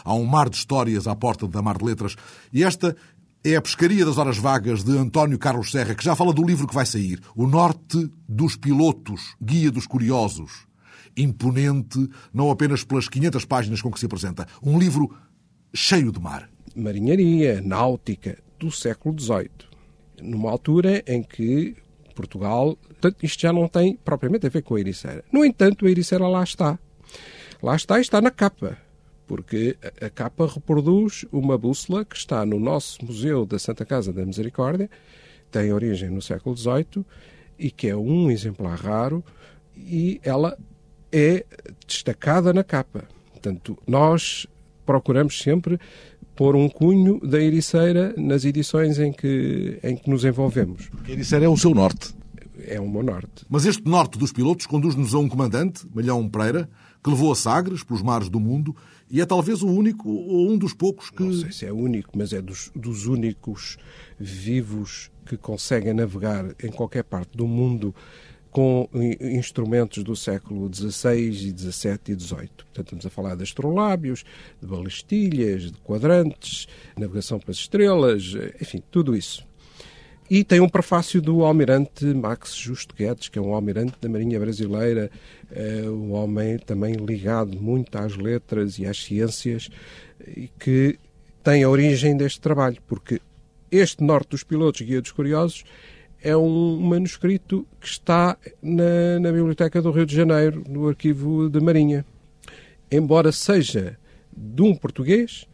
Há 0.04 0.14
um 0.14 0.24
mar 0.24 0.48
de 0.48 0.56
histórias 0.56 1.06
à 1.06 1.14
porta 1.14 1.46
da 1.48 1.62
Mar 1.62 1.78
de 1.78 1.84
Letras. 1.84 2.16
E 2.52 2.62
esta 2.62 2.96
é 3.42 3.56
a 3.56 3.62
Pescaria 3.62 4.04
das 4.04 4.18
Horas 4.18 4.36
Vagas 4.36 4.84
de 4.84 4.96
António 4.96 5.38
Carlos 5.38 5.70
Serra, 5.70 5.94
que 5.94 6.04
já 6.04 6.14
fala 6.14 6.32
do 6.32 6.44
livro 6.44 6.66
que 6.68 6.74
vai 6.74 6.84
sair, 6.84 7.20
O 7.34 7.46
Norte 7.46 8.10
dos 8.28 8.54
Pilotos, 8.54 9.34
Guia 9.40 9.70
dos 9.70 9.86
Curiosos. 9.86 10.66
Imponente, 11.16 12.08
não 12.32 12.50
apenas 12.50 12.84
pelas 12.84 13.08
500 13.08 13.44
páginas 13.46 13.80
com 13.80 13.90
que 13.90 13.98
se 13.98 14.06
apresenta. 14.06 14.46
Um 14.62 14.78
livro 14.78 15.16
cheio 15.74 16.12
de 16.12 16.20
mar. 16.20 16.50
Marinharia, 16.76 17.60
náutica, 17.62 18.38
do 18.58 18.70
século 18.70 19.18
XVIII. 19.18 19.50
Numa 20.22 20.50
altura 20.50 21.02
em 21.06 21.22
que 21.22 21.74
Portugal, 22.14 22.76
isto 23.22 23.40
já 23.40 23.52
não 23.52 23.66
tem 23.66 23.96
propriamente 23.96 24.46
a 24.46 24.50
ver 24.50 24.62
com 24.62 24.74
a 24.74 24.80
Ericeira. 24.80 25.24
No 25.32 25.44
entanto, 25.44 25.86
a 25.86 25.90
Ericeira 25.90 26.28
lá 26.28 26.44
está. 26.44 26.78
Lá 27.62 27.74
está 27.74 27.98
e 27.98 28.02
está 28.02 28.20
na 28.20 28.30
capa 28.30 28.76
porque 29.30 29.76
a 30.00 30.10
capa 30.10 30.44
reproduz 30.44 31.24
uma 31.30 31.56
bússola 31.56 32.04
que 32.04 32.16
está 32.16 32.44
no 32.44 32.58
nosso 32.58 33.04
Museu 33.04 33.46
da 33.46 33.60
Santa 33.60 33.86
Casa 33.86 34.12
da 34.12 34.26
Misericórdia, 34.26 34.90
tem 35.52 35.72
origem 35.72 36.10
no 36.10 36.20
século 36.20 36.56
XVIII 36.56 37.06
e 37.56 37.70
que 37.70 37.86
é 37.86 37.96
um 37.96 38.28
exemplar 38.28 38.76
raro 38.76 39.22
e 39.76 40.20
ela 40.24 40.58
é 41.12 41.46
destacada 41.86 42.52
na 42.52 42.64
capa. 42.64 43.04
Portanto, 43.30 43.78
nós 43.86 44.48
procuramos 44.84 45.38
sempre 45.38 45.78
pôr 46.34 46.56
um 46.56 46.68
cunho 46.68 47.20
da 47.20 47.40
Ericeira 47.40 48.12
nas 48.16 48.44
edições 48.44 48.98
em 48.98 49.12
que, 49.12 49.78
em 49.84 49.96
que 49.96 50.10
nos 50.10 50.24
envolvemos. 50.24 50.88
Porque 50.88 51.12
a 51.12 51.14
Ericeira 51.14 51.44
é 51.44 51.48
o 51.48 51.56
seu 51.56 51.72
norte. 51.72 52.16
É 52.66 52.80
o 52.80 52.88
meu 52.88 53.04
norte. 53.04 53.46
Mas 53.48 53.64
este 53.64 53.88
norte 53.88 54.18
dos 54.18 54.32
pilotos 54.32 54.66
conduz-nos 54.66 55.14
a 55.14 55.18
um 55.20 55.28
comandante, 55.28 55.86
Malhão 55.94 56.28
Pereira, 56.28 56.68
que 57.02 57.10
levou 57.10 57.30
a 57.30 57.36
Sagres 57.36 57.84
pelos 57.84 58.02
mares 58.02 58.28
do 58.28 58.40
mundo 58.40 58.74
e 59.10 59.20
é 59.20 59.26
talvez 59.26 59.62
o 59.62 59.66
único 59.66 60.08
ou 60.08 60.48
um 60.48 60.56
dos 60.56 60.72
poucos 60.72 61.10
que. 61.10 61.22
Não 61.22 61.32
sei 61.32 61.52
se 61.52 61.66
é 61.66 61.72
único, 61.72 62.16
mas 62.16 62.32
é 62.32 62.40
dos, 62.40 62.70
dos 62.74 63.06
únicos 63.06 63.76
vivos 64.18 65.10
que 65.26 65.36
conseguem 65.36 65.92
navegar 65.92 66.54
em 66.62 66.70
qualquer 66.70 67.02
parte 67.02 67.36
do 67.36 67.46
mundo 67.46 67.94
com 68.50 68.88
instrumentos 69.20 70.02
do 70.02 70.16
século 70.16 70.68
XVI 70.72 71.18
e 71.18 71.50
XVII 71.50 72.00
e 72.08 72.18
XVIII. 72.18 72.50
Portanto, 72.56 72.86
estamos 72.86 73.06
a 73.06 73.10
falar 73.10 73.36
de 73.36 73.44
astrolábios, 73.44 74.24
de 74.60 74.66
balestilhas, 74.66 75.70
de 75.70 75.78
quadrantes, 75.78 76.66
navegação 76.96 77.38
pelas 77.38 77.56
estrelas, 77.56 78.34
enfim, 78.60 78.82
tudo 78.90 79.16
isso. 79.16 79.46
E 80.30 80.44
tem 80.44 80.60
um 80.60 80.68
prefácio 80.68 81.20
do 81.20 81.44
almirante 81.44 82.04
Max 82.04 82.54
Justo 82.54 82.94
Guedes, 82.94 83.28
que 83.28 83.36
é 83.36 83.42
um 83.42 83.52
almirante 83.52 83.94
da 84.00 84.08
Marinha 84.08 84.38
Brasileira, 84.38 85.10
uh, 85.50 85.90
um 85.90 86.12
homem 86.12 86.56
também 86.56 86.94
ligado 86.94 87.60
muito 87.60 87.98
às 87.98 88.16
letras 88.16 88.78
e 88.78 88.86
às 88.86 89.02
ciências, 89.02 89.68
e 90.24 90.48
que 90.56 90.96
tem 91.42 91.64
a 91.64 91.68
origem 91.68 92.16
deste 92.16 92.40
trabalho, 92.40 92.76
porque 92.86 93.20
este 93.72 94.04
Norte 94.04 94.28
dos 94.28 94.44
Pilotos, 94.44 94.82
Guia 94.82 95.02
dos 95.02 95.10
Curiosos, 95.10 95.64
é 96.22 96.36
um 96.36 96.78
manuscrito 96.78 97.66
que 97.80 97.88
está 97.88 98.36
na, 98.62 99.18
na 99.18 99.32
Biblioteca 99.32 99.82
do 99.82 99.90
Rio 99.90 100.06
de 100.06 100.14
Janeiro, 100.14 100.62
no 100.68 100.86
Arquivo 100.86 101.50
da 101.50 101.60
Marinha. 101.60 102.06
Embora 102.88 103.32
seja 103.32 103.98
de 104.32 104.62
um 104.62 104.76
português, 104.76 105.48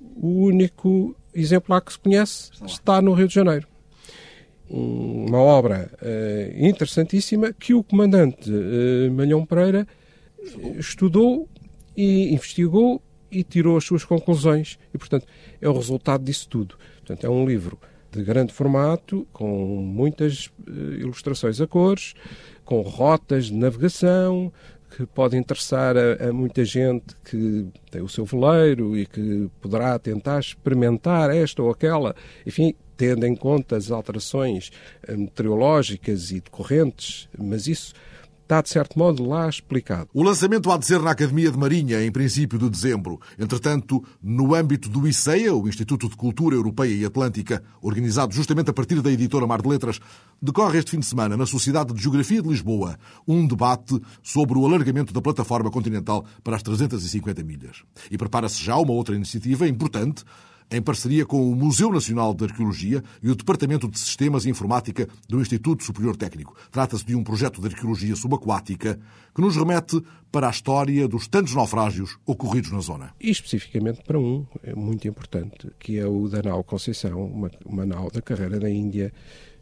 o 0.00 0.46
único 0.46 1.14
exemplar 1.32 1.80
que 1.80 1.92
se 1.92 1.98
conhece 2.00 2.50
está 2.66 3.00
no 3.00 3.12
Rio 3.12 3.28
de 3.28 3.34
Janeiro 3.34 3.68
uma 4.68 5.38
obra 5.38 5.90
uh, 6.02 6.66
interessantíssima 6.66 7.52
que 7.52 7.72
o 7.72 7.82
comandante 7.82 8.50
uh, 8.50 9.12
Malhão 9.12 9.46
Pereira 9.46 9.86
estudou 10.78 11.48
e 11.96 12.32
investigou 12.32 13.00
e 13.30 13.42
tirou 13.42 13.76
as 13.76 13.84
suas 13.84 14.04
conclusões 14.04 14.78
e, 14.92 14.98
portanto, 14.98 15.26
é 15.60 15.68
o 15.68 15.72
resultado 15.72 16.24
disso 16.24 16.48
tudo. 16.48 16.76
Portanto, 16.98 17.26
é 17.26 17.30
um 17.30 17.46
livro 17.46 17.78
de 18.10 18.22
grande 18.22 18.52
formato, 18.52 19.26
com 19.32 19.48
muitas 19.82 20.50
ilustrações 20.66 21.60
a 21.60 21.66
cores, 21.66 22.14
com 22.64 22.80
rotas 22.80 23.46
de 23.46 23.54
navegação, 23.54 24.52
que 24.96 25.04
pode 25.04 25.36
interessar 25.36 25.96
a, 25.96 26.28
a, 26.28 26.32
muita 26.32 26.64
gente 26.64 27.14
que 27.24 27.66
tem 27.90 28.00
o 28.00 28.08
seu 28.08 28.24
veleiro 28.24 28.96
e 28.96 29.04
que 29.04 29.50
poderá 29.60 29.98
tentar 29.98 30.38
experimentar 30.40 31.28
esta 31.30 31.62
ou 31.62 31.70
aquela, 31.70 32.14
enfim, 32.46 32.74
tendo 32.96 33.26
em 33.26 33.34
conta 33.34 33.76
as 33.76 33.90
alterações 33.90 34.70
eh, 35.06 35.16
meteorológicas 35.16 36.30
e 36.30 36.40
decorrentes, 36.40 37.28
mas 37.36 37.66
isso 37.66 37.94
está, 38.46 38.62
de 38.62 38.70
certo 38.70 38.98
modo, 38.98 39.28
lá 39.28 39.48
explicado. 39.48 40.08
O 40.14 40.22
lançamento 40.22 40.70
há 40.70 40.78
de 40.78 40.86
ser 40.86 41.00
na 41.00 41.10
Academia 41.10 41.50
de 41.50 41.58
Marinha, 41.58 42.02
em 42.02 42.10
princípio 42.10 42.58
de 42.58 42.70
dezembro. 42.70 43.20
Entretanto, 43.38 44.02
no 44.22 44.54
âmbito 44.54 44.88
do 44.88 45.06
ICEA, 45.06 45.54
o 45.54 45.68
Instituto 45.68 46.08
de 46.08 46.16
Cultura 46.16 46.54
Europeia 46.54 46.94
e 46.94 47.04
Atlântica, 47.04 47.62
organizado 47.82 48.32
justamente 48.32 48.70
a 48.70 48.72
partir 48.72 49.02
da 49.02 49.10
editora 49.10 49.46
Mar 49.46 49.60
de 49.60 49.68
Letras, 49.68 49.98
decorre 50.40 50.78
este 50.78 50.92
fim 50.92 51.00
de 51.00 51.06
semana, 51.06 51.36
na 51.36 51.44
Sociedade 51.44 51.92
de 51.92 52.00
Geografia 52.00 52.40
de 52.40 52.48
Lisboa, 52.48 52.96
um 53.26 53.46
debate 53.46 54.00
sobre 54.22 54.56
o 54.56 54.64
alargamento 54.64 55.12
da 55.12 55.20
plataforma 55.20 55.70
continental 55.70 56.24
para 56.44 56.56
as 56.56 56.62
350 56.62 57.42
milhas. 57.42 57.82
E 58.10 58.16
prepara-se 58.16 58.62
já 58.62 58.76
uma 58.76 58.92
outra 58.92 59.16
iniciativa 59.16 59.66
importante, 59.66 60.24
em 60.70 60.82
parceria 60.82 61.24
com 61.24 61.50
o 61.50 61.54
Museu 61.54 61.92
Nacional 61.92 62.34
de 62.34 62.44
Arqueologia 62.44 63.02
e 63.22 63.30
o 63.30 63.34
Departamento 63.34 63.88
de 63.88 63.98
Sistemas 63.98 64.44
e 64.44 64.50
Informática 64.50 65.08
do 65.28 65.40
Instituto 65.40 65.84
Superior 65.84 66.16
Técnico. 66.16 66.56
Trata-se 66.70 67.04
de 67.04 67.14
um 67.14 67.22
projeto 67.22 67.60
de 67.60 67.68
arqueologia 67.68 68.16
subaquática 68.16 68.98
que 69.34 69.40
nos 69.40 69.56
remete 69.56 70.02
para 70.32 70.48
a 70.48 70.50
história 70.50 71.06
dos 71.06 71.28
tantos 71.28 71.54
naufrágios 71.54 72.18
ocorridos 72.26 72.72
na 72.72 72.80
zona. 72.80 73.14
E 73.20 73.30
especificamente 73.30 74.02
para 74.02 74.18
um 74.18 74.44
é 74.62 74.74
muito 74.74 75.06
importante, 75.06 75.70
que 75.78 75.98
é 75.98 76.06
o 76.06 76.28
da 76.28 76.42
nau 76.42 76.64
Conceição, 76.64 77.24
uma, 77.24 77.50
uma 77.64 77.86
nau 77.86 78.10
da 78.10 78.20
carreira 78.20 78.58
da 78.58 78.68
Índia 78.68 79.12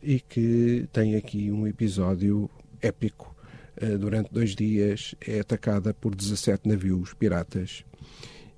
e 0.02 0.20
que 0.20 0.88
tem 0.92 1.16
aqui 1.16 1.50
um 1.50 1.66
episódio 1.66 2.48
épico. 2.80 3.34
Eh, 3.76 3.96
durante 3.96 4.32
dois 4.32 4.54
dias 4.54 5.14
é 5.20 5.40
atacada 5.40 5.92
por 5.92 6.14
17 6.14 6.68
navios 6.68 7.12
piratas 7.12 7.84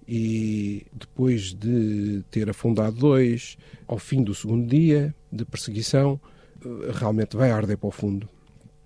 e 0.09 0.87
depois 0.93 1.53
de 1.55 2.23
ter 2.31 2.49
afundado 2.49 2.97
dois, 2.97 3.57
ao 3.87 3.99
fim 3.99 4.23
do 4.23 4.35
segundo 4.35 4.67
dia 4.69 5.15
de 5.33 5.45
perseguição, 5.45 6.21
realmente 6.95 7.37
vai 7.37 7.51
arder 7.51 7.77
para 7.77 7.89
o 7.89 7.93
fundo. 7.93 8.29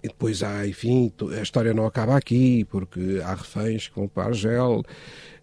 E 0.03 0.09
depois 0.09 0.43
há, 0.43 0.67
enfim, 0.67 1.13
a 1.39 1.43
história 1.43 1.75
não 1.75 1.85
acaba 1.85 2.17
aqui, 2.17 2.65
porque 2.65 3.21
há 3.23 3.35
reféns 3.35 3.89
que 3.89 3.97
vão 3.97 4.09
para 4.09 4.29
Argel, 4.29 4.83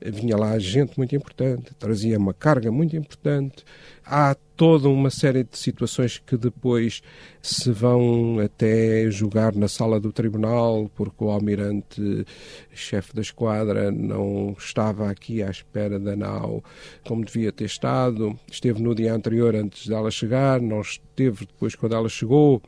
vinha 0.02 0.38
lá 0.38 0.58
gente 0.60 0.98
muito 0.98 1.16
importante, 1.16 1.74
trazia 1.76 2.18
uma 2.18 2.34
carga 2.34 2.72
muito 2.72 2.96
importante. 2.96 3.64
Há 4.06 4.36
toda 4.56 4.88
uma 4.88 5.10
série 5.10 5.44
de 5.44 5.58
situações 5.58 6.18
que 6.18 6.38
depois 6.38 7.02
se 7.42 7.72
vão 7.72 8.40
até 8.40 9.10
julgar 9.12 9.54
na 9.54 9.68
sala 9.68 10.00
do 10.00 10.12
tribunal, 10.12 10.90
porque 10.96 11.24
o 11.24 11.30
almirante 11.30 12.26
chefe 12.74 13.14
da 13.14 13.22
esquadra 13.22 13.92
não 13.92 14.56
estava 14.58 15.10
aqui 15.10 15.44
à 15.44 15.50
espera 15.50 16.00
da 16.00 16.16
nau 16.16 16.64
como 17.06 17.26
devia 17.26 17.52
ter 17.52 17.66
estado, 17.66 18.38
esteve 18.50 18.82
no 18.82 18.96
dia 18.96 19.14
anterior 19.14 19.56
antes 19.56 19.88
dela 19.88 20.10
chegar, 20.10 20.62
não 20.62 20.82
esteve 20.82 21.46
depois 21.46 21.76
quando 21.76 21.96
ela 21.96 22.10
chegou 22.10 22.62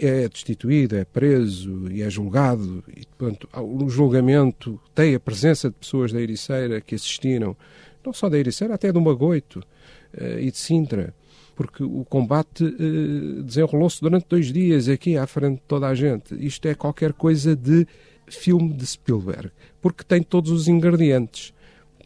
é 0.00 0.28
destituído, 0.28 0.96
é 0.96 1.04
preso 1.04 1.90
e 1.90 2.02
é 2.02 2.08
julgado. 2.08 2.82
E, 2.96 3.04
portanto, 3.18 3.48
o 3.54 3.88
julgamento 3.88 4.80
tem 4.94 5.14
a 5.14 5.20
presença 5.20 5.68
de 5.68 5.76
pessoas 5.76 6.12
da 6.12 6.20
Ericeira 6.20 6.80
que 6.80 6.94
assistiram, 6.94 7.56
não 8.04 8.12
só 8.12 8.28
da 8.28 8.38
Ericeira, 8.38 8.74
até 8.74 8.90
do 8.90 9.00
Magoito 9.00 9.60
uh, 9.60 10.38
e 10.38 10.50
de 10.50 10.56
Sintra, 10.56 11.14
porque 11.54 11.82
o 11.82 12.04
combate 12.04 12.64
uh, 12.64 13.42
desenrolou-se 13.42 14.00
durante 14.00 14.26
dois 14.28 14.52
dias 14.52 14.88
aqui 14.88 15.16
à 15.16 15.26
frente 15.26 15.56
de 15.56 15.66
toda 15.68 15.86
a 15.86 15.94
gente. 15.94 16.34
Isto 16.34 16.66
é 16.68 16.74
qualquer 16.74 17.12
coisa 17.12 17.54
de 17.54 17.86
filme 18.26 18.72
de 18.72 18.86
Spielberg, 18.86 19.50
porque 19.82 20.02
tem 20.02 20.22
todos 20.22 20.50
os 20.50 20.68
ingredientes. 20.68 21.52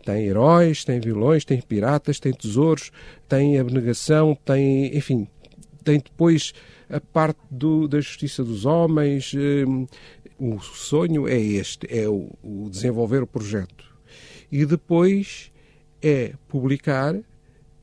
Tem 0.04 0.26
heróis, 0.26 0.84
tem 0.84 1.00
vilões, 1.00 1.46
tem 1.46 1.62
piratas, 1.62 2.20
tem 2.20 2.32
tesouros, 2.32 2.90
tem 3.26 3.58
abnegação, 3.58 4.36
tem, 4.44 4.94
enfim, 4.94 5.26
tem 5.82 5.98
depois 5.98 6.52
a 6.88 7.00
parte 7.00 7.40
do, 7.50 7.88
da 7.88 8.00
justiça 8.00 8.42
dos 8.44 8.64
homens. 8.64 9.32
Hum, 9.34 9.86
o 10.38 10.58
sonho 10.60 11.28
é 11.28 11.38
este, 11.38 11.86
é 11.90 12.08
o, 12.08 12.30
o 12.42 12.68
desenvolver 12.68 13.22
o 13.22 13.26
projeto. 13.26 13.84
E 14.50 14.64
depois 14.66 15.50
é 16.02 16.34
publicar 16.48 17.16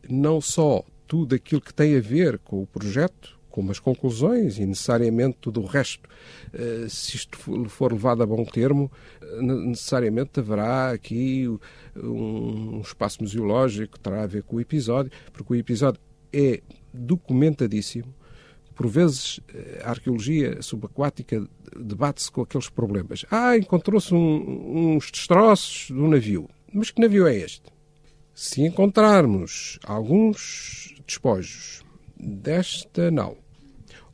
não 0.10 0.42
só 0.42 0.84
tudo 1.08 1.36
aquilo 1.36 1.62
que 1.62 1.74
tem 1.74 1.98
a 1.98 2.02
ver 2.02 2.40
com 2.40 2.62
o 2.62 2.68
projeto, 2.68 3.40
como 3.50 3.72
as 3.72 3.80
conclusões 3.80 4.58
e 4.58 4.66
necessariamente 4.66 5.38
tudo 5.42 5.62
o 5.62 5.66
resto. 5.66 6.08
Eh, 6.54 6.86
se 6.88 7.18
isto 7.18 7.38
for 7.68 7.92
levado 7.92 8.24
a 8.24 8.26
bom 8.26 8.46
termo, 8.46 8.90
eh, 9.22 9.42
necessariamente 9.42 10.40
haverá 10.40 10.92
aqui 10.92 11.50
um 11.98 12.80
espaço 12.80 13.22
museológico 13.22 13.94
que 13.94 14.00
terá 14.00 14.24
a 14.24 14.28
ver 14.28 14.44
com 14.44 14.56
o 14.56 14.62
episódio, 14.62 15.12
porque 15.34 15.54
o 15.54 15.56
episódio 15.56 16.00
é 16.32 16.62
documentadíssimo 16.94 18.14
por 18.76 18.88
vezes, 18.88 19.40
a 19.84 19.90
arqueologia 19.90 20.62
subaquática 20.62 21.48
debate-se 21.76 22.32
com 22.32 22.42
aqueles 22.42 22.70
problemas. 22.70 23.26
Ah, 23.30 23.58
encontrou-se 23.58 24.14
um, 24.14 24.96
uns 24.96 25.12
destroços 25.12 25.88
de 25.88 25.94
um 25.94 26.10
navio. 26.10 26.50
Mas 26.74 26.92
que 26.92 27.02
navio 27.02 27.28
é 27.28 27.36
este? 27.36 27.64
Se 28.34 28.62
encontrarmos 28.62 29.78
alguns 29.86 30.96
despojos 31.06 31.84
desta 32.18 33.12
nau, 33.12 33.38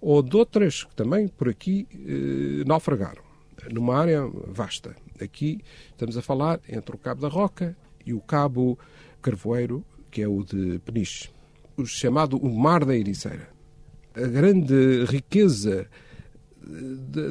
ou 0.01 0.21
de 0.21 0.35
outras 0.35 0.83
que 0.83 0.95
também 0.95 1.27
por 1.27 1.49
aqui 1.49 1.87
eh, 1.91 2.63
naufragaram, 2.65 3.23
numa 3.71 3.95
área 3.95 4.25
vasta. 4.47 4.95
Aqui 5.21 5.61
estamos 5.89 6.17
a 6.17 6.21
falar 6.21 6.59
entre 6.67 6.95
o 6.95 6.99
Cabo 6.99 7.21
da 7.21 7.27
Roca 7.27 7.75
e 8.05 8.13
o 8.13 8.21
Cabo 8.21 8.77
Carvoeiro, 9.21 9.83
que 10.09 10.21
é 10.21 10.27
o 10.27 10.43
de 10.43 10.79
Peniche, 10.79 11.29
o 11.75 11.85
chamado 11.85 12.37
o 12.37 12.49
Mar 12.49 12.85
da 12.85 12.95
Ericeira 12.95 13.56
a 14.17 14.27
grande 14.27 15.05
riqueza 15.05 15.87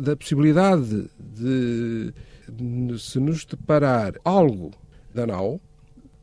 da 0.01 0.16
possibilidade 0.16 1.11
de, 1.18 2.12
se 2.99 3.18
nos 3.18 3.44
deparar 3.44 4.14
algo 4.25 4.70
da 5.14 5.27
nau 5.27 5.61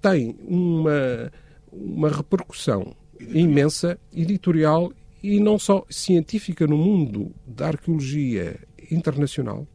tem 0.01 0.35
uma, 0.47 1.31
uma 1.71 2.09
repercussão 2.09 2.95
imensa, 3.19 3.99
editorial 4.11 4.91
e 5.21 5.39
não 5.39 5.59
só 5.59 5.85
científica 5.89 6.65
no 6.65 6.77
mundo 6.77 7.31
da 7.45 7.67
arqueologia 7.67 8.59
internacional, 8.91 9.67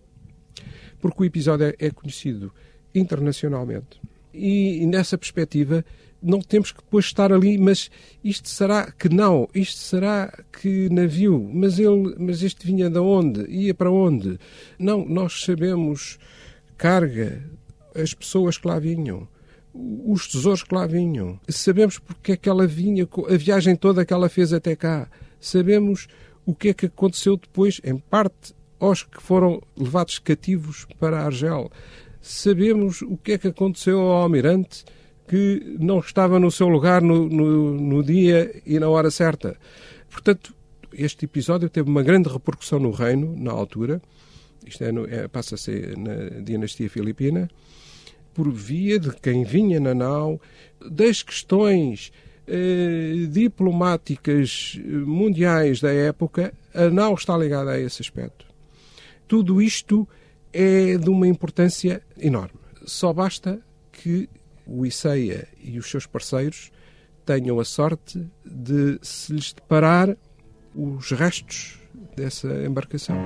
porque 1.00 1.22
o 1.22 1.24
episódio 1.24 1.66
é, 1.66 1.74
é 1.78 1.90
conhecido 1.90 2.52
internacionalmente. 2.94 4.00
E 4.34 4.84
nessa 4.86 5.16
perspectiva, 5.16 5.84
não 6.22 6.40
temos 6.40 6.72
que 6.72 6.82
depois 6.82 7.04
estar 7.04 7.32
ali, 7.32 7.56
mas 7.58 7.90
isto 8.22 8.48
será 8.48 8.90
que 8.90 9.08
não, 9.08 9.48
isto 9.54 9.78
será 9.78 10.32
que 10.52 10.88
navio, 10.90 11.48
mas 11.52 11.78
ele, 11.78 12.14
mas 12.18 12.42
este 12.42 12.66
vinha 12.66 12.90
de 12.90 12.98
onde? 12.98 13.48
Ia 13.50 13.74
para 13.74 13.90
onde? 13.90 14.38
Não, 14.78 15.04
nós 15.04 15.42
sabemos 15.44 16.18
carga, 16.76 17.42
as 17.94 18.14
pessoas 18.14 18.58
que 18.58 18.66
lá 18.66 18.78
vinham, 18.78 19.28
os 19.72 20.26
tesouros 20.26 20.62
que 20.62 20.74
lá 20.74 20.86
vinham, 20.86 21.38
sabemos 21.48 21.98
porque 21.98 22.32
é 22.32 22.36
que 22.36 22.48
ela 22.48 22.66
vinha, 22.66 23.06
a 23.28 23.36
viagem 23.36 23.76
toda 23.76 24.04
que 24.04 24.12
ela 24.12 24.28
fez 24.28 24.52
até 24.52 24.74
cá, 24.74 25.08
sabemos 25.40 26.08
o 26.44 26.54
que 26.54 26.70
é 26.70 26.74
que 26.74 26.86
aconteceu 26.86 27.36
depois, 27.36 27.80
em 27.84 27.98
parte, 27.98 28.54
aos 28.80 29.02
que 29.02 29.22
foram 29.22 29.60
levados 29.76 30.18
cativos 30.18 30.86
para 30.98 31.24
Argel. 31.24 31.70
Sabemos 32.20 33.02
o 33.02 33.16
que 33.16 33.32
é 33.32 33.38
que 33.38 33.48
aconteceu 33.48 34.00
ao 34.00 34.22
almirante 34.22 34.84
que 35.28 35.76
não 35.78 35.98
estava 35.98 36.40
no 36.40 36.50
seu 36.50 36.68
lugar 36.68 37.02
no, 37.02 37.28
no, 37.28 37.74
no 37.74 38.02
dia 38.02 38.60
e 38.66 38.78
na 38.80 38.88
hora 38.88 39.10
certa. 39.10 39.56
Portanto, 40.10 40.54
este 40.92 41.26
episódio 41.26 41.68
teve 41.68 41.88
uma 41.88 42.02
grande 42.02 42.28
repercussão 42.28 42.80
no 42.80 42.90
reino, 42.90 43.36
na 43.36 43.52
altura, 43.52 44.00
isto 44.66 44.82
é, 44.82 44.90
é 45.10 45.28
passa 45.28 45.54
a 45.54 45.58
ser 45.58 45.96
na 45.96 46.40
dinastia 46.40 46.88
filipina, 46.88 47.48
por 48.32 48.50
via 48.50 48.98
de 48.98 49.14
quem 49.16 49.44
vinha 49.44 49.78
na 49.78 49.94
nau, 49.94 50.40
das 50.80 51.22
questões 51.22 52.12
eh, 52.46 53.26
diplomáticas 53.30 54.80
mundiais 54.84 55.80
da 55.80 55.92
época, 55.92 56.54
a 56.74 56.88
nau 56.88 57.14
está 57.14 57.36
ligada 57.36 57.72
a 57.72 57.80
esse 57.80 58.00
aspecto. 58.00 58.46
Tudo 59.26 59.60
isto 59.60 60.08
é 60.52 60.96
de 60.96 61.10
uma 61.10 61.26
importância 61.26 62.02
enorme. 62.18 62.58
Só 62.86 63.12
basta 63.12 63.60
que 63.92 64.28
o 64.68 64.84
ICEA 64.84 65.48
e 65.58 65.78
os 65.78 65.90
seus 65.90 66.06
parceiros 66.06 66.70
tenham 67.24 67.58
a 67.58 67.64
sorte 67.64 68.26
de 68.44 68.98
se 69.02 69.32
lhes 69.32 69.52
deparar 69.52 70.16
os 70.74 71.10
restos 71.10 71.78
dessa 72.14 72.48
embarcação. 72.64 73.16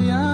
Se 0.00 0.27